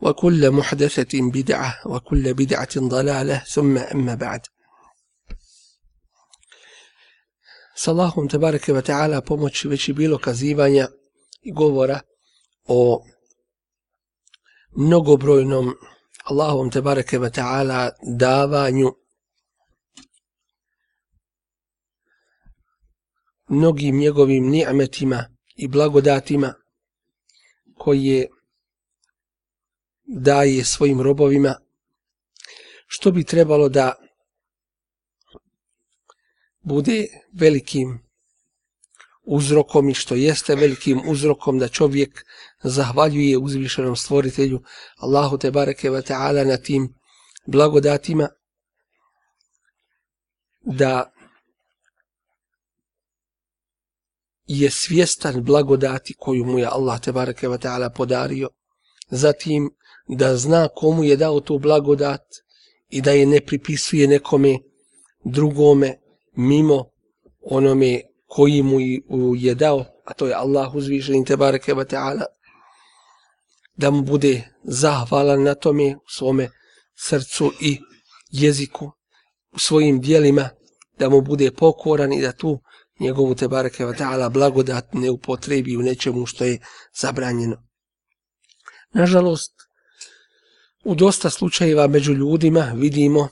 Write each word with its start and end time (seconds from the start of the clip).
وكل 0.00 0.50
محدثة 0.50 1.30
بدعة 1.32 1.78
وكل 1.86 2.34
بدعة 2.34 2.74
ضلالة 2.76 3.38
ثم 3.38 3.78
أما 3.78 4.14
بعد 4.14 4.40
S 7.76 7.88
Allahom 7.88 8.28
tebareke 8.28 8.72
wa 8.72 8.82
ta'ala 8.82 9.20
pomoći 9.20 9.68
već 9.68 9.88
i 9.88 9.92
bilo 9.92 10.18
kazivanja 10.18 10.88
i 11.42 11.52
govora 11.52 12.00
o 12.68 13.04
mnogobrojnom 14.76 15.74
Allahom 16.24 16.70
tebareke 16.70 17.18
wa 17.18 17.30
ta'ala 17.30 17.90
davanju 18.18 18.92
mnogim 23.48 23.98
njegovim 23.98 24.48
ni'metima 24.48 25.24
i 25.56 25.68
blagodatima 25.68 26.54
koje 27.78 28.28
daje 30.05 30.63
svojim 30.63 31.01
robovima 31.01 31.55
što 32.87 33.11
bi 33.11 33.23
trebalo 33.23 33.69
da 33.69 33.93
bude 36.61 37.07
velikim 37.33 38.05
uzrokom 39.23 39.89
i 39.89 39.93
što 39.93 40.15
jeste 40.15 40.55
velikim 40.55 41.01
uzrokom 41.07 41.59
da 41.59 41.67
čovjek 41.67 42.25
zahvaljuje 42.63 43.37
uzvišenom 43.37 43.95
stvoritelju 43.95 44.63
Allahu 44.97 45.37
te 45.37 45.51
bareke 45.51 45.89
ve 45.89 46.01
taala 46.01 46.43
na 46.43 46.57
tim 46.57 46.93
blagodatima 47.45 48.29
da 50.61 51.11
je 54.47 54.71
svjestan 54.71 55.43
blagodati 55.43 56.13
koju 56.17 56.45
mu 56.45 56.59
je 56.59 56.65
Allah 56.65 57.01
te 57.01 57.11
bareke 57.11 57.47
ve 57.47 57.57
taala 57.57 57.89
podario. 57.89 58.49
Zatim 59.09 59.69
da 60.07 60.37
zna 60.37 60.67
komu 60.67 61.03
je 61.03 61.15
dao 61.15 61.39
tu 61.39 61.59
blagodat 61.59 62.21
i 62.89 63.01
da 63.01 63.11
je 63.11 63.25
ne 63.25 63.41
pripisuje 63.41 64.07
nekome 64.07 64.57
drugome 65.23 65.97
mimo 66.35 66.85
onome 67.41 68.01
koji 68.25 68.63
mu 68.63 69.35
je 69.35 69.55
dao, 69.55 69.85
a 70.05 70.13
to 70.13 70.27
je 70.27 70.33
Allah 70.33 70.75
uzvišen 70.75 71.25
te 71.25 71.37
bareke 71.37 71.73
wa 71.73 71.85
ta'ala, 71.85 72.25
da 73.75 73.91
mu 73.91 74.01
bude 74.01 74.43
zahvalan 74.63 75.43
na 75.43 75.55
tome 75.55 75.95
u 75.95 76.09
svome 76.09 76.49
srcu 76.95 77.51
i 77.61 77.79
jeziku, 78.31 78.91
u 79.51 79.59
svojim 79.59 80.01
dijelima, 80.01 80.49
da 80.99 81.09
mu 81.09 81.21
bude 81.21 81.51
pokoran 81.51 82.13
i 82.13 82.21
da 82.21 82.31
tu 82.31 82.59
njegovu 82.99 83.35
te 83.35 83.47
bareke 83.47 83.85
wa 83.85 83.97
ta'ala 83.97 84.29
blagodat 84.29 84.93
ne 84.93 85.11
upotrebi 85.11 85.77
u 85.77 85.81
nečemu 85.81 86.25
što 86.25 86.45
je 86.45 86.59
zabranjeno. 87.01 87.57
Nažalost, 88.93 89.54
u 90.85 90.95
dosta 90.95 91.29
slučajeva 91.29 91.87
među 91.87 92.13
ljudima 92.13 92.71
vidimo 92.75 93.27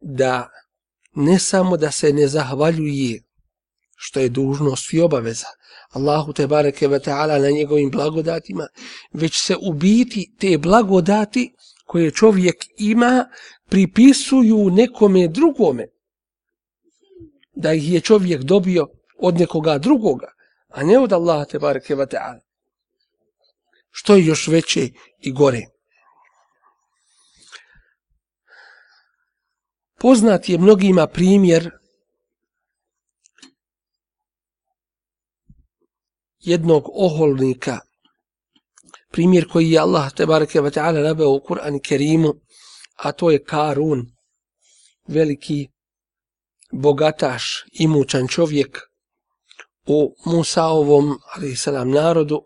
da 0.00 0.48
ne 1.14 1.38
samo 1.38 1.76
da 1.76 1.90
se 1.90 2.12
ne 2.12 2.28
zahvaljuje 2.28 3.22
što 3.96 4.20
je 4.20 4.28
dužnost 4.28 4.92
i 4.92 5.00
obaveza 5.00 5.46
Allahu 5.90 6.32
te 6.32 6.46
bareke 6.46 6.88
ve 6.88 7.00
taala 7.00 7.38
na 7.38 7.50
njegovim 7.50 7.90
blagodatima 7.90 8.66
već 9.12 9.40
se 9.40 9.56
ubiti 9.62 10.34
te 10.38 10.58
blagodati 10.58 11.54
koje 11.86 12.10
čovjek 12.10 12.56
ima 12.78 13.28
pripisuju 13.68 14.70
nekome 14.70 15.28
drugome. 15.28 15.86
Da 17.54 17.72
ih 17.72 17.92
je 17.92 18.00
čovjek 18.00 18.42
dobio 18.42 18.88
od 19.18 19.34
nekoga 19.34 19.78
drugoga 19.78 20.34
a 20.74 20.82
ne 20.82 20.98
od 20.98 21.12
Allaha 21.12 21.44
te 21.44 21.58
bareke 21.58 21.94
ve 21.94 22.06
taala. 22.06 22.40
Što 23.90 24.16
je 24.16 24.26
još 24.26 24.48
veće 24.48 24.88
i 25.20 25.32
gore? 25.32 25.66
Poznat 30.04 30.48
je 30.48 30.58
mnogima 30.58 31.06
primjer 31.06 31.70
jednog 36.38 36.84
oholnika, 36.94 37.78
primjer 39.12 39.48
koji 39.52 39.70
je 39.70 39.78
Allah 39.80 40.12
tebareke 40.12 40.60
ve 40.60 40.70
ta'ala 40.70 41.02
naveo 41.02 41.30
u 41.30 41.40
Kur'an 41.48 41.78
Kerimu, 41.80 42.34
a 42.96 43.12
to 43.12 43.30
je 43.30 43.44
Karun, 43.44 44.02
veliki 45.08 45.68
bogataš, 46.72 47.64
imućan 47.72 48.28
čovjek 48.28 48.80
u 49.86 50.14
Musaovom, 50.26 51.18
ali 51.34 51.56
selam 51.56 51.90
narodu, 51.90 52.42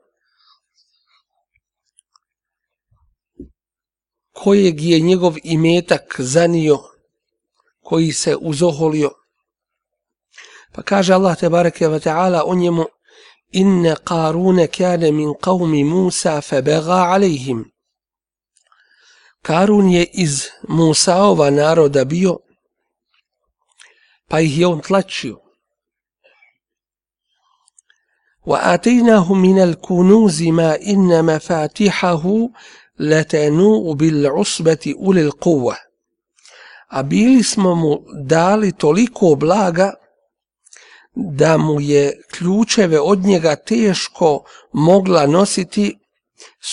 kojeg 4.32 4.80
je 4.80 5.00
njegov 5.00 5.34
imetak 5.44 6.16
zanio 6.18 6.97
koji 7.88 8.12
se 8.12 8.37
uzoholio. 8.37 9.10
Pa 10.72 10.82
kaže 10.82 11.15
Allah 11.15 11.38
te 11.38 11.49
bareke 11.49 11.88
ve 11.88 12.00
taala 12.00 12.43
o 12.47 12.54
njemu 12.54 12.84
inna 13.53 13.94
qaruna 14.09 14.66
kana 14.66 15.12
min 15.12 15.32
qaumi 15.44 15.84
Musa 15.84 16.41
fa 16.41 16.60
baga 16.62 17.00
alejhim. 17.15 17.65
Karun 19.43 19.88
je 19.88 20.04
iz 20.12 20.34
Musaova 20.69 21.50
naroda 21.50 22.04
bio, 22.04 22.38
pa 24.28 24.41
ih 24.41 24.59
je 24.59 24.66
on 24.66 24.81
tlačio. 24.81 25.37
وآتيناه 28.48 29.34
من 29.34 29.59
الكنوز 29.59 30.43
ما 30.43 30.81
إن 30.81 31.25
مفاتحه 31.25 32.25
لتنوء 32.98 33.93
بالعصبة 33.94 34.94
أولي 34.98 35.22
القوة 35.22 35.88
a 36.88 37.03
bili 37.03 37.43
smo 37.43 37.75
mu 37.75 37.99
dali 38.25 38.72
toliko 38.72 39.34
blaga 39.34 39.93
da 41.15 41.56
mu 41.56 41.81
je 41.81 42.22
ključeve 42.31 43.00
od 43.00 43.19
njega 43.19 43.56
teško 43.56 44.44
mogla 44.72 45.27
nositi 45.27 45.98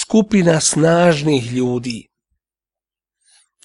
skupina 0.02 0.60
snažnih 0.60 1.52
ljudi. 1.52 2.08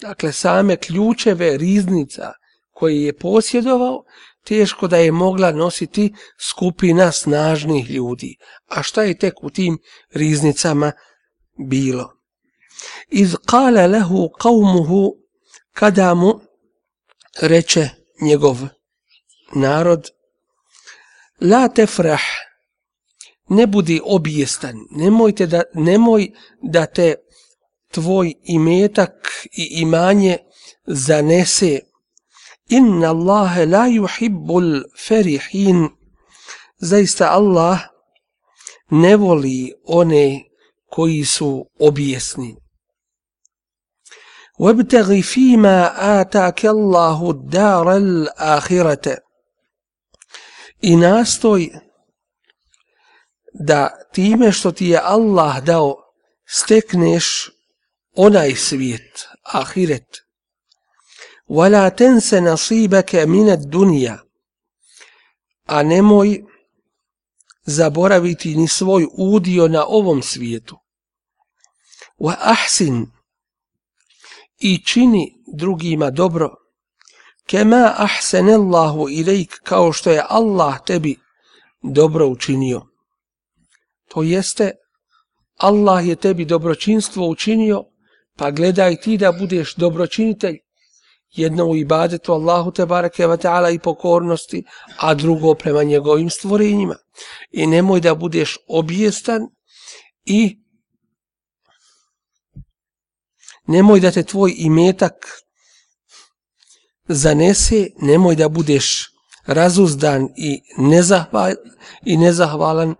Dakle, 0.01 0.31
same 0.31 0.75
ključeve 0.75 1.57
riznica 1.57 2.31
koje 2.71 3.03
je 3.03 3.17
posjedovao, 3.17 4.03
teško 4.45 4.87
da 4.87 4.97
je 4.97 5.11
mogla 5.11 5.51
nositi 5.51 6.13
skupina 6.49 7.11
snažnih 7.11 7.89
ljudi. 7.89 8.35
A 8.67 8.83
šta 8.83 9.03
je 9.03 9.17
tek 9.17 9.43
u 9.43 9.49
tim 9.49 9.77
riznicama 10.13 10.91
bilo? 11.69 12.13
Iz 13.09 13.35
kale 13.45 13.87
lehu 13.87 14.29
kaumuhu 14.39 15.13
kada 15.73 16.13
mu 16.13 16.39
reče 17.41 17.89
njegov 18.21 18.57
narod 19.53 20.09
la 21.39 21.67
tefrah 21.67 22.21
ne 23.49 23.67
budi 23.67 24.01
obijestan 24.03 24.75
nemojte 24.91 25.47
da 25.47 25.61
nemoj 25.73 26.31
da 26.61 26.85
te 26.85 27.15
tvoj 27.91 28.33
imetak 28.43 29.13
i 29.51 29.81
imanje 29.81 30.37
zanese. 30.85 31.79
Inna 32.69 33.09
Allahe 33.09 33.65
la 33.65 33.87
yuhibbul 33.87 34.83
ferihin. 35.07 35.89
Zaista 36.79 37.31
Allah 37.31 37.79
ne 38.89 39.15
voli 39.15 39.73
one 39.85 40.43
koji 40.89 41.25
su 41.25 41.65
obijesni. 41.79 42.55
وابتغ 44.61 45.21
فيما 45.21 45.77
آتاك 46.21 46.65
الله 46.65 47.29
الدار 47.31 47.97
الآخرة 47.97 49.17
i 50.81 50.95
nastoj 50.95 51.69
da 53.53 53.89
time 54.13 54.51
što 54.51 54.71
ti 54.71 54.87
je 54.87 54.99
Allah 55.03 55.63
dao 55.63 55.95
stekneš 56.45 57.49
onaj 58.15 58.55
svijet, 58.55 59.27
ahiret. 59.43 60.17
Wala 61.47 61.95
tense 61.95 62.41
nasibake 62.41 63.25
minet 63.25 63.59
dunja, 63.59 64.17
a 65.65 65.83
nemoj 65.83 66.43
zaboraviti 67.65 68.55
ni 68.55 68.67
svoj 68.67 69.07
udio 69.17 69.67
na 69.67 69.85
ovom 69.87 70.21
svijetu. 70.21 70.77
Wa 72.17 72.35
ahsin, 72.39 73.07
i 74.61 74.85
čini 74.85 75.43
drugima 75.57 76.09
dobro, 76.09 76.49
kema 77.45 77.93
ahsenellahu 77.97 79.09
ilajk 79.09 79.59
kao 79.63 79.91
što 79.93 80.11
je 80.11 80.23
Allah 80.29 80.79
tebi 80.85 81.15
dobro 81.81 82.27
učinio. 82.27 82.81
To 84.09 84.23
jeste, 84.23 84.71
Allah 85.57 86.07
je 86.07 86.15
tebi 86.15 86.45
dobročinstvo 86.45 87.27
učinio, 87.27 87.83
pa 88.37 88.51
gledaj 88.51 88.95
ti 88.95 89.17
da 89.17 89.31
budeš 89.31 89.75
dobročinitelj, 89.75 90.57
jedno 91.31 91.65
u 91.65 91.75
ibadetu 91.75 92.33
Allahu 92.33 92.71
te 92.71 92.85
bareke 92.85 93.27
ve 93.27 93.37
ta'ala 93.37 93.73
i 93.73 93.79
pokornosti, 93.79 94.63
a 94.97 95.13
drugo 95.13 95.53
prema 95.53 95.83
njegovim 95.83 96.29
stvorenjima. 96.29 96.95
I 97.51 97.67
nemoj 97.67 97.99
da 97.99 98.15
budeš 98.15 98.57
objestan 98.67 99.41
i 100.25 100.59
nemoj 103.71 103.99
da 103.99 104.11
te 104.11 104.23
tvoj 104.23 104.53
imetak 104.57 105.15
zanese, 107.07 107.87
nemoj 108.01 108.35
da 108.35 108.49
budeš 108.49 109.11
razuzdan 109.45 110.27
i, 110.37 110.61
nezahval, 110.77 111.55
i 112.05 112.17
nezahvalan 112.17 112.95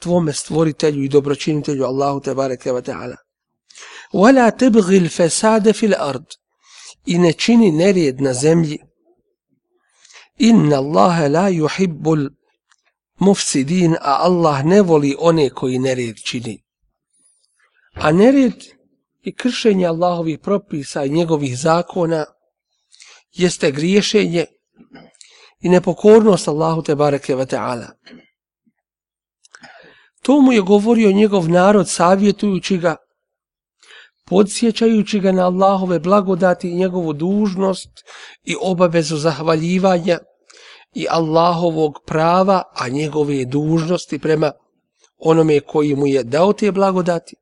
tvome 0.00 0.32
stvoritelju 0.32 1.04
i 1.04 1.08
dobročinitelju 1.08 1.84
Allahu 1.84 2.20
te 2.20 2.34
bareke 2.34 2.72
ve 2.72 2.82
taala. 2.82 3.16
Wala 4.12 4.50
tabghi 4.50 5.00
al-fasada 5.00 5.72
fil 5.72 5.94
ard. 5.98 6.26
I 7.06 7.18
ne 7.18 7.32
čini 7.32 7.70
nered 7.72 8.20
na 8.20 8.34
zemlji. 8.34 8.78
Inna 10.38 10.76
Allaha 10.76 11.28
la 11.28 11.48
yuhibbul 11.50 12.30
mufsidin, 13.18 13.94
a 14.00 14.16
Allah 14.28 14.64
ne 14.64 14.82
voli 14.82 15.14
one 15.18 15.50
koji 15.50 15.78
nered 15.78 16.16
čini. 16.24 16.62
A 17.94 18.12
nered 18.12 18.75
i 19.26 19.34
kršenje 19.34 19.86
Allahovih 19.86 20.38
propisa 20.38 21.04
i 21.04 21.10
njegovih 21.10 21.58
zakona 21.58 22.24
jeste 23.32 23.70
griješenje 23.70 24.44
i 25.60 25.68
nepokornost 25.68 26.48
Allahu 26.48 26.82
te 26.82 26.94
bareke 26.94 27.34
ve 27.34 27.46
taala. 27.46 27.88
To 30.22 30.40
mu 30.40 30.52
je 30.52 30.60
govorio 30.60 31.12
njegov 31.12 31.48
narod 31.48 31.88
savjetujući 31.88 32.78
ga, 32.78 32.96
podsjećajući 34.26 35.20
ga 35.20 35.32
na 35.32 35.46
Allahove 35.46 35.98
blagodati 35.98 36.70
i 36.70 36.74
njegovu 36.74 37.12
dužnost 37.12 37.90
i 38.44 38.54
obavezu 38.60 39.16
zahvaljivanja 39.16 40.18
i 40.94 41.06
Allahovog 41.10 41.98
prava, 42.06 42.62
a 42.74 42.88
njegove 42.88 43.44
dužnosti 43.44 44.18
prema 44.18 44.52
onome 45.18 45.60
koji 45.60 45.94
mu 45.96 46.06
je 46.06 46.22
dao 46.22 46.52
te 46.52 46.72
blagodati. 46.72 47.36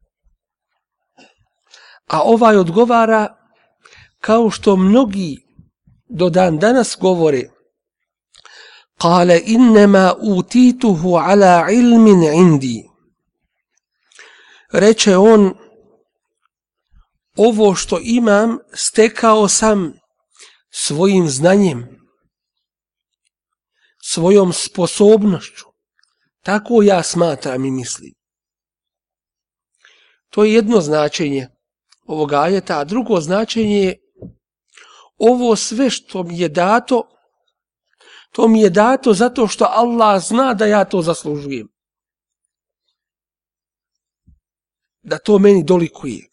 A 2.06 2.22
ovaj 2.22 2.56
odgovara 2.56 3.36
kao 4.20 4.50
što 4.50 4.76
mnogi 4.76 5.36
do 6.08 6.30
dan 6.30 6.58
danas 6.58 6.96
govore 7.00 7.42
Kale 8.98 9.40
innema 9.46 10.14
utituhu 10.20 11.16
ala 11.16 11.70
ilmin 11.70 12.22
indi. 12.22 12.88
Reče 14.72 15.16
on, 15.16 15.54
ovo 17.36 17.74
što 17.74 17.98
imam 18.02 18.58
stekao 18.74 19.48
sam 19.48 19.92
svojim 20.70 21.28
znanjem, 21.28 22.00
svojom 24.02 24.52
sposobnošću. 24.52 25.64
Tako 26.42 26.82
ja 26.82 27.02
smatram 27.02 27.64
i 27.64 27.70
mislim. 27.70 28.12
To 30.30 30.44
je 30.44 30.54
jedno 30.54 30.80
značenje 30.80 31.48
ovog 32.06 32.32
ajeta, 32.32 32.78
a 32.78 32.84
drugo 32.84 33.20
značenje 33.20 33.78
je 33.78 33.96
ovo 35.18 35.56
sve 35.56 35.90
što 35.90 36.22
mi 36.22 36.38
je 36.38 36.48
dato 36.48 37.14
To 38.34 38.48
mi 38.48 38.60
je 38.60 38.70
dato 38.70 39.14
zato 39.14 39.46
što 39.46 39.64
Allah 39.64 40.22
zna 40.22 40.54
da 40.54 40.66
ja 40.66 40.84
to 40.84 41.02
zaslužujem. 41.02 41.68
Da 45.02 45.18
to 45.18 45.38
meni 45.38 45.64
dolikuje. 45.64 46.28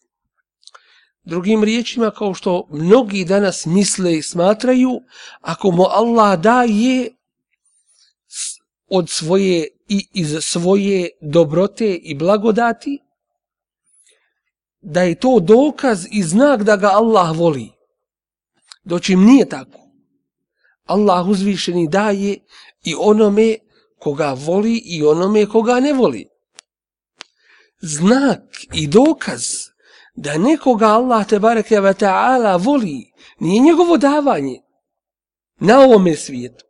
Drugim 1.22 1.64
riječima, 1.64 2.10
kao 2.10 2.34
što 2.34 2.66
mnogi 2.70 3.24
danas 3.24 3.66
misle 3.66 4.16
i 4.16 4.22
smatraju, 4.22 5.00
ako 5.40 5.70
mu 5.70 5.82
Allah 5.82 6.40
daje 6.40 7.10
od 8.90 9.10
svoje 9.10 9.68
i 9.88 10.08
iz 10.14 10.36
svoje 10.40 11.10
dobrote 11.20 11.94
i 11.94 12.14
blagodati, 12.14 12.98
da 14.82 15.02
je 15.02 15.14
to 15.14 15.40
dokaz 15.40 16.06
i 16.10 16.22
znak 16.22 16.62
da 16.62 16.76
ga 16.76 16.88
Allah 16.88 17.38
voli. 17.38 17.72
Doći 18.84 19.16
nije 19.16 19.48
tako. 19.48 19.78
Allah 20.84 21.28
uzvišeni 21.28 21.88
daje 21.88 22.38
i 22.84 22.94
onome 22.98 23.56
koga 23.98 24.32
voli 24.32 24.82
i 24.84 25.04
onome 25.04 25.46
koga 25.46 25.80
ne 25.80 25.92
voli. 25.92 26.28
Znak 27.80 28.40
i 28.72 28.86
dokaz 28.86 29.42
da 30.14 30.38
nekoga 30.38 30.86
Allah 30.86 31.26
te 31.26 31.38
bareke 31.38 31.80
ve 31.80 31.94
taala 31.94 32.56
voli 32.56 33.12
nije 33.38 33.60
njegovo 33.60 33.96
davanje 33.96 34.60
na 35.60 35.80
ovom 35.80 36.16
svijetu 36.16 36.64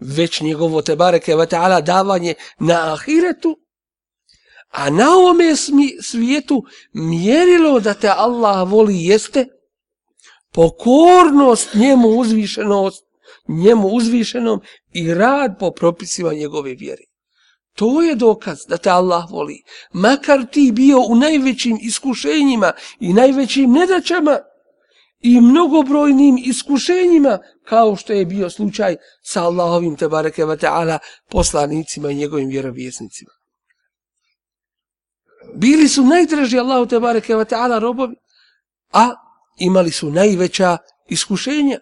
već 0.00 0.40
njegovo 0.40 0.82
te 0.82 0.96
bareke 0.96 1.36
ve 1.36 1.46
taala 1.46 1.80
davanje 1.80 2.34
na 2.58 2.92
ahiretu 2.92 3.58
a 4.68 4.90
na 4.90 5.10
ovom 5.10 5.38
svijetu 6.02 6.64
mjerilo 6.92 7.80
da 7.80 7.94
te 7.94 8.08
Allah 8.16 8.70
voli 8.70 9.04
jeste 9.04 9.46
pokornost 10.52 11.74
njemu 11.74 12.08
uzvišenost 12.08 13.08
njemu 13.48 13.88
uzvišenom 13.88 14.60
i 14.92 15.14
rad 15.14 15.58
po 15.58 15.70
propisima 15.70 16.32
njegove 16.32 16.74
vjere. 16.74 17.02
To 17.74 18.02
je 18.02 18.14
dokaz 18.14 18.58
da 18.68 18.76
te 18.76 18.90
Allah 18.90 19.30
voli. 19.30 19.62
Makar 19.92 20.46
ti 20.52 20.72
bio 20.74 21.00
u 21.00 21.14
najvećim 21.14 21.78
iskušenjima 21.82 22.72
i 23.00 23.12
najvećim 23.12 23.72
nedaćama 23.72 24.38
i 25.20 25.40
mnogobrojnim 25.40 26.38
iskušenjima, 26.44 27.38
kao 27.64 27.96
što 27.96 28.12
je 28.12 28.26
bio 28.26 28.50
slučaj 28.50 28.96
sa 29.22 29.42
Allahovim 29.42 29.96
te 29.96 30.08
bareke 30.08 30.42
ta'ala 30.42 30.98
poslanicima 31.30 32.10
i 32.10 32.14
njegovim 32.14 32.48
vjerovjesnicima. 32.48 33.30
Bili 35.54 35.88
su 35.88 36.04
najdraži 36.04 36.58
Allahu 36.58 36.86
te 36.86 37.00
bareke 37.00 37.36
ve 37.36 37.44
ta'ala 37.44 37.78
robovi, 37.78 38.16
a 38.92 39.14
imali 39.58 39.90
su 39.90 40.10
najveća 40.10 40.76
iskušenja. 41.08 41.78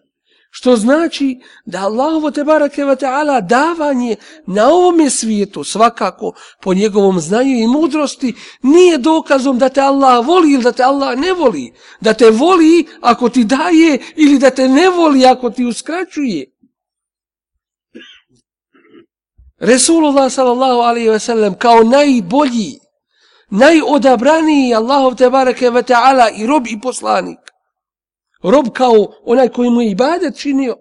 Što 0.50 0.76
znači 0.76 1.40
da 1.64 1.80
Allahovo 1.80 2.30
te 2.30 2.44
bareke 2.44 2.84
ve 2.84 2.96
ta'ala 2.96 3.40
davanje 3.40 4.16
na 4.46 4.68
ovom 4.68 5.10
svijetu 5.10 5.64
svakako 5.64 6.32
po 6.62 6.74
njegovom 6.74 7.20
znanju 7.20 7.58
i 7.58 7.66
mudrosti 7.66 8.34
nije 8.62 8.98
dokazom 8.98 9.58
da 9.58 9.68
te 9.68 9.80
Allah 9.80 10.26
voli 10.26 10.52
ili 10.52 10.62
da 10.62 10.72
te 10.72 10.82
Allah 10.82 11.18
ne 11.18 11.32
voli. 11.32 11.72
Da 12.00 12.14
te 12.14 12.30
voli 12.30 12.86
ako 13.00 13.28
ti 13.28 13.44
daje 13.44 13.98
ili 14.16 14.38
da 14.38 14.50
te 14.50 14.68
ne 14.68 14.90
voli 14.90 15.26
ako 15.26 15.50
ti 15.50 15.64
uskraćuje. 15.64 16.52
Resulullah 19.58 20.32
sallallahu 20.32 20.80
alaihi 20.80 21.08
ve 21.08 21.18
sellem 21.18 21.54
kao 21.54 21.82
najbolji, 21.82 22.78
najodabraniji 23.50 24.74
Allahov 24.74 25.14
te 25.14 25.30
bareke 25.30 25.70
ve 25.70 25.82
ta'ala 25.82 26.30
i 26.30 26.46
rob 26.46 26.66
i 26.66 26.80
poslanik 26.80 27.38
rob 28.42 28.66
kao 28.74 29.12
onaj 29.24 29.48
koji 29.48 29.70
mu 29.70 29.82
je 29.82 29.90
ibadet 29.90 30.38
činio 30.38 30.76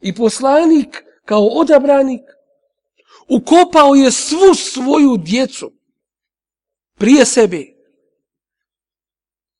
i 0.00 0.14
poslanik 0.14 1.04
kao 1.28 1.46
odabranik, 1.46 2.20
ukopao 3.28 3.94
je 3.94 4.12
svu 4.12 4.54
svoju 4.54 5.16
djecu 5.16 5.72
prije 6.94 7.26
sebe. 7.26 7.64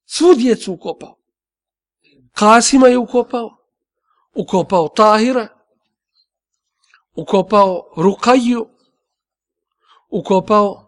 Svu 0.07 0.35
djecu 0.35 0.73
ukopao. 0.73 1.19
Kasima 2.33 2.89
je 2.89 2.99
ukopao, 2.99 3.51
ukopao 4.35 4.89
Tahira, 4.89 5.49
ukopao 7.15 7.93
Rukaju, 7.97 8.69
ukopao 10.11 10.88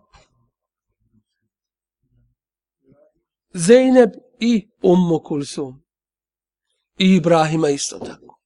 Zeynep 3.54 4.14
i 4.40 4.68
Ummu 4.82 5.22
Kulsum 5.22 5.82
I 6.98 7.14
Ibrahima 7.14 7.68
isto 7.68 7.98
tako. 7.98 8.40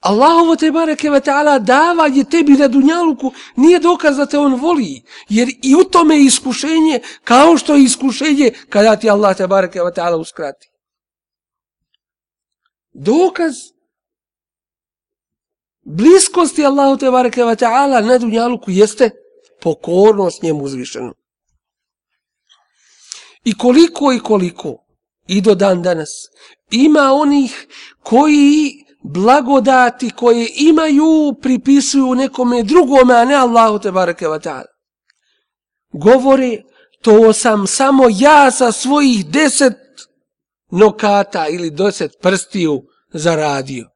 Allahovo 0.00 0.56
te 0.56 0.70
bareke 0.70 1.10
ve 1.10 1.20
ta'ala 1.20 1.58
davanje 1.58 2.24
tebi 2.24 2.52
na 2.52 2.68
dunjaluku 2.68 3.32
nije 3.56 3.78
dokaz 3.78 4.16
da 4.16 4.26
te 4.26 4.38
on 4.38 4.54
voli. 4.54 5.02
Jer 5.28 5.48
i 5.62 5.74
u 5.74 5.84
tome 5.84 6.16
je 6.16 6.24
iskušenje 6.24 7.00
kao 7.24 7.56
što 7.56 7.74
je 7.74 7.84
iskušenje 7.84 8.52
kada 8.68 8.96
ti 8.96 9.10
Allah 9.10 9.36
te 9.36 9.46
bareke 9.46 9.82
ve 9.82 9.90
ta'ala 9.90 10.16
uskrati. 10.20 10.70
Dokaz 12.92 13.54
bliskosti 15.84 16.66
Allahu 16.66 16.96
te 16.96 17.10
bareke 17.10 17.44
ve 17.44 17.56
ta'ala 17.56 18.00
na 18.00 18.18
dunjaluku 18.18 18.70
jeste 18.70 19.10
pokornost 19.62 20.42
njemu 20.42 20.64
uzvišenom. 20.64 21.14
I 23.44 23.58
koliko 23.58 24.12
i 24.12 24.20
koliko 24.20 24.84
i 25.26 25.40
do 25.40 25.54
dan 25.54 25.82
danas 25.82 26.10
ima 26.70 27.12
onih 27.12 27.66
koji 28.02 28.84
blagodati 29.02 30.10
koje 30.10 30.48
imaju 30.56 31.34
pripisuju 31.42 32.14
nekome 32.14 32.62
drugome, 32.62 33.14
a 33.14 33.24
ne 33.24 33.34
Allahu 33.34 33.78
te 33.78 33.90
bareke 33.90 34.26
wa 34.26 34.38
ta'ala. 34.38 34.74
Govore, 35.92 36.62
to 37.02 37.32
sam 37.32 37.66
samo 37.66 38.04
ja 38.10 38.50
sa 38.50 38.72
svojih 38.72 39.26
deset 39.26 39.76
nokata 40.70 41.48
ili 41.48 41.70
deset 41.70 42.12
prstiju 42.22 42.82
zaradio. 43.12 43.88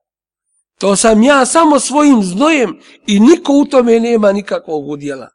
To 0.78 0.96
sam 0.96 1.22
ja 1.22 1.46
samo 1.46 1.80
svojim 1.80 2.22
znojem 2.22 2.80
i 3.06 3.20
niko 3.20 3.52
u 3.52 3.64
tome 3.64 4.00
nema 4.00 4.32
nikakvog 4.32 4.88
udjela. 4.88 5.28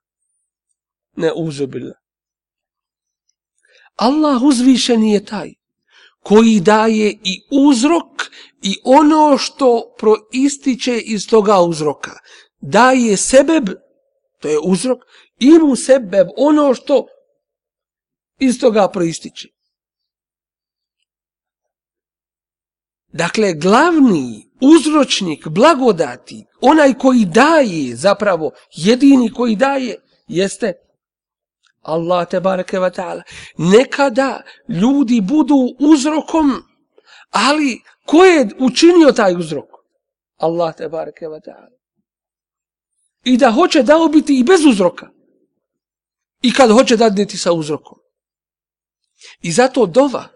Ne 1.16 1.32
uzubila. 1.36 1.94
Allah 3.96 4.42
uzvišen 4.44 5.04
je 5.04 5.26
taj 5.26 5.54
koji 6.24 6.60
daje 6.60 7.12
i 7.24 7.42
uzrok 7.52 8.22
i 8.62 8.76
ono 8.84 9.38
što 9.38 9.96
proističe 9.98 11.00
iz 11.00 11.28
toga 11.28 11.62
uzroka. 11.62 12.12
Daje 12.60 13.18
sebeb, 13.18 13.70
to 14.40 14.50
je 14.50 14.60
uzrok, 14.64 15.00
i 15.40 15.50
mu 15.50 15.76
sebeb 15.76 16.28
ono 16.38 16.74
što 16.74 17.08
iz 18.40 18.60
toga 18.60 18.88
proističe. 18.88 19.48
Dakle, 23.08 23.54
glavni 23.54 24.50
uzročnik 24.62 25.48
blagodati, 25.48 26.46
onaj 26.62 26.94
koji 26.94 27.26
daje, 27.26 27.96
zapravo 27.96 28.52
jedini 28.76 29.34
koji 29.34 29.56
daje, 29.56 29.96
jeste 30.28 30.74
Allah 31.84 32.28
te 32.30 32.40
bareke 32.40 32.80
ve 32.80 32.92
taala. 32.92 33.24
Nekada 33.58 34.42
ljudi 34.70 35.22
budu 35.22 35.56
uzrokom, 35.80 36.64
ali 37.32 37.82
ko 38.06 38.26
je 38.26 38.50
učinio 38.60 39.12
taj 39.12 39.36
uzrok? 39.36 39.70
Allah 40.38 40.76
te 40.76 40.90
bareke 40.90 41.28
ve 41.28 41.42
taala. 41.42 41.70
I 43.24 43.38
da 43.38 43.52
hoće 43.52 43.84
da 43.84 44.10
biti 44.12 44.40
i 44.40 44.44
bez 44.44 44.66
uzroka. 44.66 45.10
I 46.42 46.54
kad 46.54 46.72
hoće 46.72 46.98
da 46.98 47.10
dadniti 47.10 47.38
sa 47.38 47.54
uzrokom. 47.54 47.98
I 49.42 49.52
zato 49.52 49.86
dova 49.86 50.28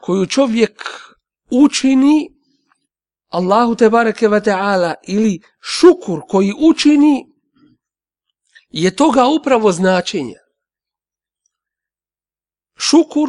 koju 0.00 0.26
čovjek 0.26 0.82
učini 1.50 2.32
Allahu 3.28 3.74
te 3.74 3.90
bareke 3.90 4.28
ve 4.28 4.42
taala 4.42 4.94
ili 5.06 5.40
šukur 5.60 6.20
koji 6.28 6.52
učini 6.58 7.26
je 8.70 8.96
toga 8.96 9.26
upravo 9.26 9.72
značenje 9.72 10.41
šukur 12.88 13.28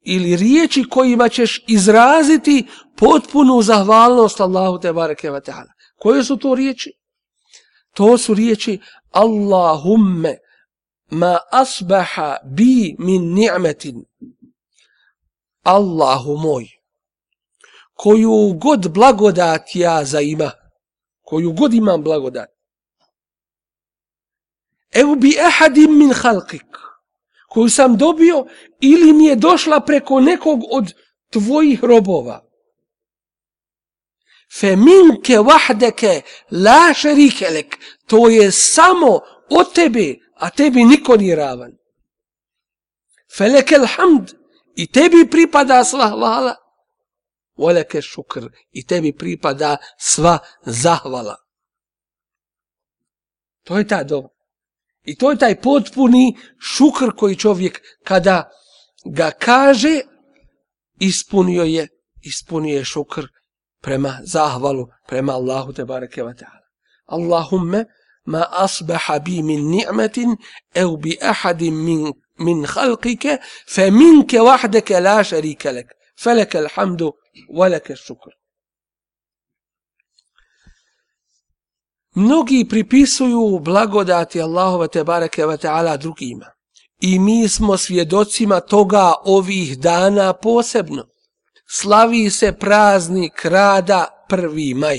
ili 0.00 0.36
riječi 0.36 0.84
kojima 0.90 1.28
ćeš 1.28 1.64
izraziti 1.68 2.66
potpunu 2.96 3.62
zahvalnost 3.62 4.40
Allahu 4.40 4.78
te 4.78 4.92
bareke 4.92 5.30
ve 5.30 5.40
taala. 5.40 5.72
Koje 5.96 6.24
su 6.24 6.36
to 6.36 6.54
riječi? 6.54 6.92
To 7.94 8.18
su 8.18 8.34
riječi 8.34 8.80
Allahumme 9.10 10.36
ma 11.10 11.38
asbaha 11.52 12.36
bi 12.56 12.96
min 12.98 13.34
ni'metin. 13.34 14.04
Allahu 15.62 16.36
moj, 16.36 16.64
koju 17.94 18.58
god 18.60 18.92
blagodat 18.92 19.62
ja 19.74 20.04
za 20.04 20.20
ima, 20.20 20.50
koju 21.22 21.52
god 21.52 21.74
imam 21.74 22.02
blagodat. 22.02 22.48
ev 24.92 25.16
bi 25.16 25.38
ahadim 25.40 25.98
min 25.98 26.12
halkik, 26.12 26.76
koju 27.52 27.68
sam 27.68 27.96
dobio 27.96 28.46
ili 28.80 29.12
mi 29.12 29.26
je 29.26 29.36
došla 29.36 29.80
preko 29.80 30.20
nekog 30.20 30.60
od 30.70 30.92
tvojih 31.30 31.84
robova. 31.84 32.44
Fe 34.60 34.76
minke 34.76 35.38
vahdeke 35.38 36.22
la 36.50 36.94
šerikelek, 36.94 37.78
to 38.06 38.28
je 38.28 38.50
samo 38.50 39.20
od 39.50 39.72
tebe, 39.74 40.14
a 40.34 40.50
tebi 40.50 40.84
niko 40.84 41.16
nije 41.16 41.36
ravan. 41.36 41.72
Felekel 43.36 43.86
hamd, 43.86 44.32
i 44.76 44.86
tebi 44.92 45.28
pripada 45.30 45.84
sva 45.84 46.08
hvala, 46.10 46.54
voleke 47.56 48.02
šukr, 48.02 48.48
i 48.70 48.86
tebi 48.86 49.12
pripada 49.12 49.76
sva 49.98 50.38
zahvala. 50.64 51.36
To 53.64 53.78
je 53.78 53.88
ta 53.88 54.02
doba. 54.04 54.31
I 55.04 55.16
to 55.16 55.30
je 55.30 55.38
taj 55.38 55.60
potpuni 55.60 56.36
šukr 56.58 57.10
koji 57.16 57.36
čovjek 57.36 57.80
kada 58.04 58.50
ga 59.04 59.30
kaže 59.30 60.00
ispunio 61.00 61.62
je 61.62 61.88
ispunio 62.22 62.76
je 62.76 62.84
šukr 62.84 63.26
prema 63.82 64.18
zahvalu 64.22 64.86
prema 65.08 65.32
Allahu 65.32 65.72
te 65.72 65.84
bareke 65.84 66.22
ve 66.22 66.34
taala. 66.36 66.66
Allahumme 67.06 67.84
ma 68.24 68.46
asbaha 68.50 69.18
bi 69.18 69.42
min 69.42 69.70
ni'matin 69.70 70.36
aw 70.82 70.96
bi 70.96 71.18
ahadin 71.20 71.74
min 71.74 72.12
min 72.38 72.66
khalqika 72.66 73.38
fa 73.74 73.90
minka 73.90 74.38
wahdaka 74.42 75.00
la 75.00 75.24
sharika 75.24 75.72
lak. 75.72 75.86
Falaka 76.22 76.58
alhamdu 76.58 77.12
wa 77.48 77.68
lak 77.68 77.90
ash-shukr. 77.90 78.30
Mnogi 82.14 82.66
pripisuju 82.68 83.58
blagodati 83.58 84.42
Allahova 84.42 84.86
te 84.86 85.04
bareke 85.04 85.46
ve 85.46 85.56
taala 85.56 85.96
drugima. 85.96 86.46
I 87.00 87.18
mi 87.18 87.48
smo 87.48 87.76
svjedocima 87.76 88.60
toga 88.60 89.14
ovih 89.24 89.78
dana 89.78 90.32
posebno. 90.32 91.06
Slavi 91.68 92.30
se 92.30 92.52
praznik 92.52 93.44
rada 93.44 94.26
1. 94.30 94.74
maj. 94.74 94.98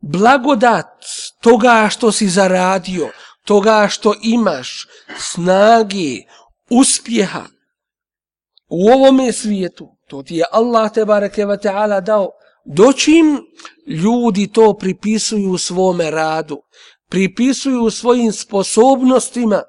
Blagodat 0.00 1.04
toga 1.40 1.88
što 1.90 2.12
si 2.12 2.28
zaradio, 2.28 3.08
toga 3.46 3.88
što 3.90 4.14
imaš, 4.22 4.86
snage, 5.18 6.22
uspjeha 6.70 7.44
u 8.68 8.88
ovome 8.88 9.32
svijetu, 9.32 9.96
to 10.08 10.22
ti 10.22 10.36
je 10.36 10.44
Allah 10.52 10.92
te 10.92 11.04
bareke 11.04 11.46
ve 11.46 11.60
taala 11.60 12.00
dao 12.00 12.30
Doćim 12.64 13.40
ljudi 13.86 14.46
to 14.52 14.74
pripisuju 14.74 15.58
svome 15.58 16.10
radu, 16.10 16.62
pripisuju 17.10 17.90
svojim 17.90 18.32
sposobnostima, 18.32 19.62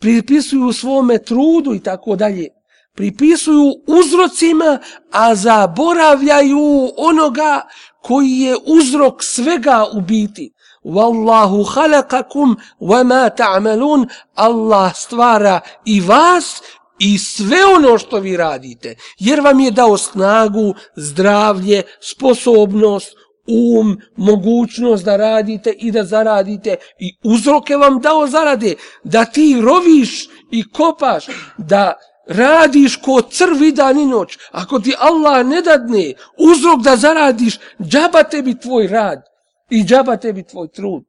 pripisuju 0.00 0.72
svome 0.72 1.18
trudu 1.24 1.74
i 1.74 1.80
tako 1.80 2.16
dalje, 2.16 2.48
pripisuju 2.94 3.72
uzrocima, 3.86 4.78
a 5.12 5.34
zaboravljaju 5.34 6.90
onoga 6.96 7.62
koji 8.02 8.30
je 8.30 8.56
uzrok 8.66 9.24
svega 9.24 9.86
u 9.94 10.00
biti. 10.00 10.52
Wallahu 10.84 11.64
halakakum 11.74 12.56
wa 12.80 13.02
ma 13.04 13.30
ta'malun 13.30 14.06
Allah 14.34 14.96
stvara 14.96 15.60
i 15.84 16.00
vas 16.00 16.62
i 16.98 17.18
sve 17.18 17.58
ono 17.76 17.98
što 17.98 18.18
vi 18.18 18.36
radite, 18.36 18.94
jer 19.18 19.40
vam 19.40 19.60
je 19.60 19.70
dao 19.70 19.96
snagu, 19.96 20.74
zdravlje, 20.96 21.82
sposobnost, 22.00 23.16
um, 23.46 23.98
mogućnost 24.16 25.04
da 25.04 25.16
radite 25.16 25.70
i 25.78 25.90
da 25.90 26.04
zaradite 26.04 26.76
i 26.98 27.16
uzroke 27.24 27.76
vam 27.76 28.00
dao 28.00 28.26
zarade, 28.26 28.74
da 29.04 29.24
ti 29.24 29.60
roviš 29.60 30.28
i 30.50 30.72
kopaš, 30.72 31.26
da 31.58 31.92
radiš 32.26 32.96
ko 32.96 33.22
crvi 33.22 33.72
dan 33.72 33.98
i 33.98 34.06
noć, 34.06 34.38
ako 34.52 34.80
ti 34.80 34.94
Allah 34.98 35.46
ne 35.46 35.62
dadne 35.62 36.12
uzrok 36.38 36.80
da 36.80 36.96
zaradiš, 36.96 37.58
džaba 37.82 38.22
tebi 38.22 38.60
tvoj 38.60 38.86
rad 38.86 39.22
i 39.70 39.84
džaba 39.84 40.16
tebi 40.16 40.42
tvoj 40.42 40.68
trud. 40.68 41.04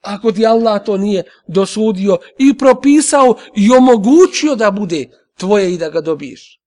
Ako 0.00 0.32
ti 0.32 0.46
Allah 0.46 0.84
to 0.84 0.96
nije 0.96 1.22
dosudio 1.46 2.18
i 2.38 2.58
propisao 2.58 3.36
i 3.56 3.70
omogućio 3.70 4.54
da 4.54 4.70
bude 4.70 5.06
tvoje 5.38 5.74
i 5.74 5.78
da 5.78 5.88
ga 5.88 6.00
dobiješ. 6.00 6.60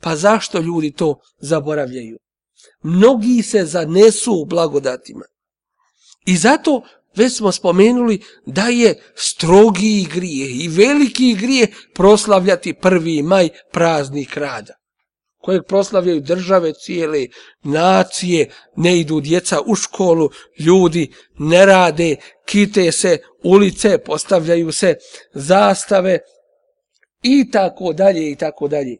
Pa 0.00 0.16
zašto 0.16 0.58
ljudi 0.58 0.92
to 0.92 1.20
zaboravljaju? 1.38 2.18
Mnogi 2.82 3.42
se 3.42 3.64
zanesu 3.64 4.32
u 4.32 4.44
blagodatima. 4.44 5.24
I 6.26 6.36
zato 6.36 6.82
već 7.16 7.36
smo 7.36 7.52
spomenuli 7.52 8.22
da 8.46 8.68
je 8.68 9.02
strogi 9.14 10.08
grije 10.14 10.50
i 10.50 10.68
veliki 10.68 11.34
grije 11.34 11.72
proslavljati 11.94 12.74
prvi 12.74 13.22
maj 13.22 13.48
praznik 13.72 14.36
rada 14.36 14.74
kojeg 15.46 15.62
proslavljaju 15.68 16.20
države 16.20 16.72
cijele, 16.72 17.26
nacije, 17.62 18.50
ne 18.76 18.98
idu 18.98 19.20
djeca 19.20 19.60
u 19.66 19.74
školu, 19.74 20.30
ljudi 20.58 21.12
ne 21.38 21.66
rade, 21.66 22.16
kite 22.46 22.92
se 22.92 23.18
ulice, 23.44 23.98
postavljaju 23.98 24.72
se 24.72 24.94
zastave 25.34 26.18
i 27.22 27.50
tako 27.50 27.92
dalje 27.92 28.30
i 28.30 28.36
tako 28.36 28.68
dalje. 28.68 28.96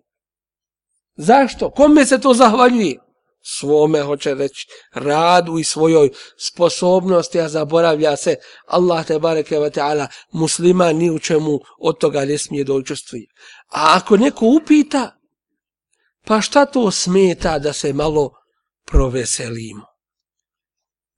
Zašto? 1.16 1.70
Kome 1.70 2.06
se 2.06 2.20
to 2.20 2.34
zahvaljuje? 2.34 2.98
svome, 3.48 4.02
hoće 4.02 4.34
reći, 4.34 4.66
radu 4.94 5.58
i 5.58 5.64
svojoj 5.64 6.10
sposobnosti, 6.38 7.40
a 7.40 7.48
zaboravlja 7.48 8.16
se 8.16 8.36
Allah 8.66 9.06
te 9.06 9.18
bareke 9.18 9.58
wa 9.58 9.70
ta'ala, 9.70 10.06
muslima 10.32 10.92
ni 10.92 11.10
u 11.10 11.18
čemu 11.18 11.60
od 11.78 11.98
toga 11.98 12.24
ne 12.24 12.38
smije 12.38 12.64
da 12.64 12.72
učestvuje. 12.72 13.26
A 13.72 13.96
ako 13.96 14.16
neko 14.16 14.46
upita, 14.46 15.15
pa 16.26 16.40
šta 16.40 16.66
to 16.66 16.90
smeta 16.90 17.58
da 17.58 17.72
se 17.72 17.92
malo 17.92 18.30
proveselimo? 18.84 19.86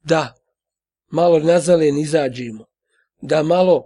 Da, 0.03 0.33
malo 1.11 1.39
nazalen 1.39 1.97
izađimo, 1.97 2.65
da 3.21 3.43
malo 3.43 3.83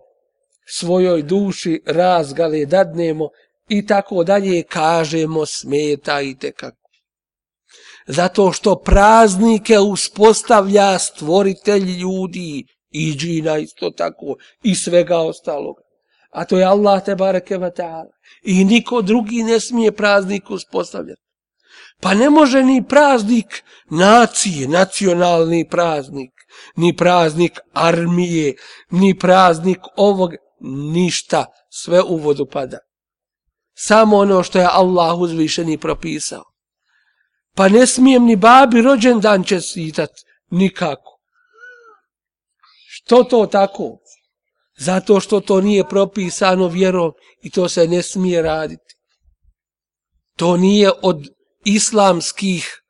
svojoj 0.66 1.22
duši 1.22 1.82
razgale 1.86 2.66
dadnemo 2.66 3.30
i 3.70 3.86
tako 3.86 4.24
dalje 4.24 4.64
kažemo 4.64 5.46
smeta 5.46 6.22
i 6.22 6.36
tekako 6.38 6.84
zato 8.08 8.52
što 8.52 8.76
praznike 8.76 9.80
uspostavlja 9.80 11.00
stvoritelj 11.00 11.84
ljudi 11.84 12.66
i 12.90 13.16
džina 13.18 13.58
isto 13.58 13.90
tako 13.90 14.36
i 14.64 14.76
svega 14.76 15.18
ostalog. 15.18 15.76
A 16.34 16.46
to 16.46 16.58
je 16.58 16.66
Allah 16.66 17.04
te 17.04 17.16
bareke 17.16 17.58
ve 17.58 17.72
ta'ala. 17.72 18.12
I 18.44 18.66
niko 18.66 19.02
drugi 19.02 19.44
ne 19.44 19.60
smije 19.60 19.92
praznik 19.92 20.50
uspostavljati. 20.50 21.22
Pa 22.02 22.14
ne 22.14 22.30
može 22.30 22.64
ni 22.64 22.84
praznik 22.88 23.64
nacije, 23.90 24.68
nacionalni 24.68 25.68
praznik, 25.70 26.32
ni 26.76 26.96
praznik 26.96 27.60
armije, 27.74 28.56
ni 28.92 29.20
praznik 29.20 29.80
ovog, 29.96 30.32
ništa, 30.94 31.46
sve 31.70 32.02
u 32.02 32.18
vodu 32.18 32.46
pada. 32.46 32.78
Samo 33.76 34.18
ono 34.18 34.44
što 34.44 34.60
je 34.60 34.68
Allah 34.72 35.20
uzvišeni 35.20 35.78
propisao. 35.78 36.44
Pa 37.56 37.70
ne 37.70 37.88
smijem 37.88 38.26
ni 38.26 38.36
babi 38.36 38.82
rođendan 38.82 39.44
čestitat. 39.44 40.10
Nikako. 40.50 41.20
Što 42.90 43.24
to 43.24 43.46
tako? 43.46 43.98
Zato 44.78 45.20
što 45.20 45.40
to 45.40 45.62
nije 45.62 45.90
propisano 45.90 46.68
vjerom 46.68 47.12
i 47.44 47.50
to 47.50 47.70
se 47.70 47.88
ne 47.88 48.02
smije 48.04 48.42
raditi. 48.42 48.96
To 50.38 50.58
nije 50.58 50.92
od 51.02 51.28
islamskih 51.66 52.82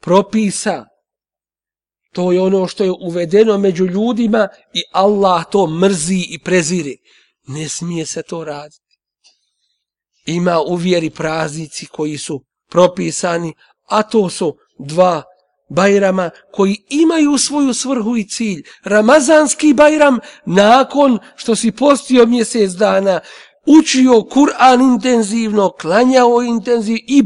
propisa. 0.00 0.84
To 2.12 2.32
je 2.32 2.40
ono 2.40 2.66
što 2.66 2.84
je 2.84 2.92
uvedeno 3.00 3.58
među 3.58 3.86
ljudima 3.86 4.48
i 4.72 4.82
Allah 4.92 5.44
to 5.50 5.66
mrzi 5.66 6.26
i 6.28 6.38
prezire. 6.38 6.94
Ne 7.48 7.68
smije 7.68 8.06
se 8.06 8.22
to 8.22 8.44
raditi. 8.44 8.98
Ima 10.26 10.60
u 10.60 10.74
vjeri 10.74 11.10
praznici 11.10 11.86
koji 11.86 12.18
su 12.18 12.44
propisani, 12.70 13.54
a 13.88 14.02
to 14.02 14.30
su 14.30 14.56
dva 14.78 15.22
bajrama 15.68 16.30
koji 16.52 16.76
imaju 16.88 17.38
svoju 17.38 17.74
svrhu 17.74 18.16
i 18.16 18.28
cilj. 18.28 18.62
Ramazanski 18.84 19.74
bajram 19.74 20.18
nakon 20.46 21.18
što 21.36 21.56
si 21.56 21.72
postio 21.72 22.26
mjesec 22.26 22.70
dana, 22.70 23.20
učio 23.66 24.12
Kur'an 24.12 24.94
intenzivno, 24.94 25.70
klanjao 25.70 26.42
intenzivno 26.42 27.00
i 27.06 27.22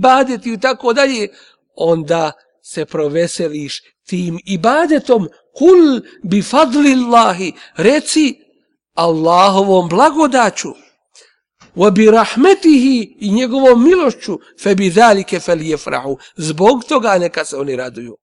i 0.46 0.60
tako 0.60 0.92
dalje, 0.92 1.28
onda 1.74 2.32
se 2.62 2.84
proveseliš 2.84 3.82
tim 4.06 4.38
ibadetom. 4.46 5.28
Kul 5.58 6.00
bi 6.22 6.42
fadlillahi, 6.42 7.52
reci 7.76 8.34
Allahovom 8.94 9.88
blagodaću 9.88 10.68
wa 11.76 11.90
bi 11.90 12.10
rahmetihi 12.10 13.16
i 13.20 13.32
njegovom 13.32 13.84
milošću 13.84 14.38
fe 14.62 14.74
bi 14.74 14.90
zalike 14.90 15.40
fel 15.40 15.62
jefrahu 15.62 16.18
zbog 16.36 16.84
toga 16.84 17.18
neka 17.18 17.44
se 17.44 17.56
oni 17.56 17.76
raduju 17.76 18.16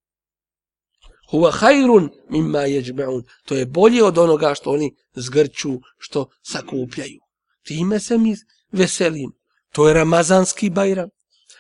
huwa 1.32 1.52
khairun 1.52 2.10
mimma 2.30 2.60
yajma'un. 2.60 3.24
To 3.46 3.56
je 3.56 3.66
bolje 3.66 4.04
od 4.04 4.18
onoga 4.18 4.54
što 4.56 4.72
oni 4.72 4.96
zgrču 5.16 5.80
što 5.98 6.30
sakupljaju. 6.44 7.20
Time 7.66 8.00
se 8.00 8.18
mi 8.18 8.36
veselim. 8.72 9.32
To 9.74 9.88
je 9.88 9.94
ramazanski 9.94 10.70
bajram. 10.70 11.10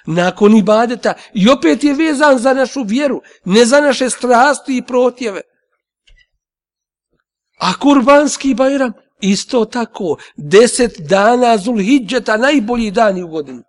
Nakon 0.05 0.57
ibadeta 0.57 1.13
i 1.33 1.49
opet 1.49 1.83
je 1.83 1.93
vezan 1.93 2.39
za 2.39 2.53
našu 2.53 2.83
vjeru 2.83 3.21
ne 3.45 3.65
za 3.65 3.81
naše 3.81 4.09
strasti 4.09 4.77
i 4.77 4.81
protjeve. 4.81 5.41
A 7.59 7.79
kurbanski 7.79 8.53
bajram 8.53 8.93
Isto 9.21 9.65
tako, 9.65 10.17
deset 10.35 10.99
dana 10.99 11.57
Zulhidžeta, 11.57 12.37
najbolji 12.37 12.91
dani 12.91 13.23
u 13.23 13.27
godini. 13.27 13.63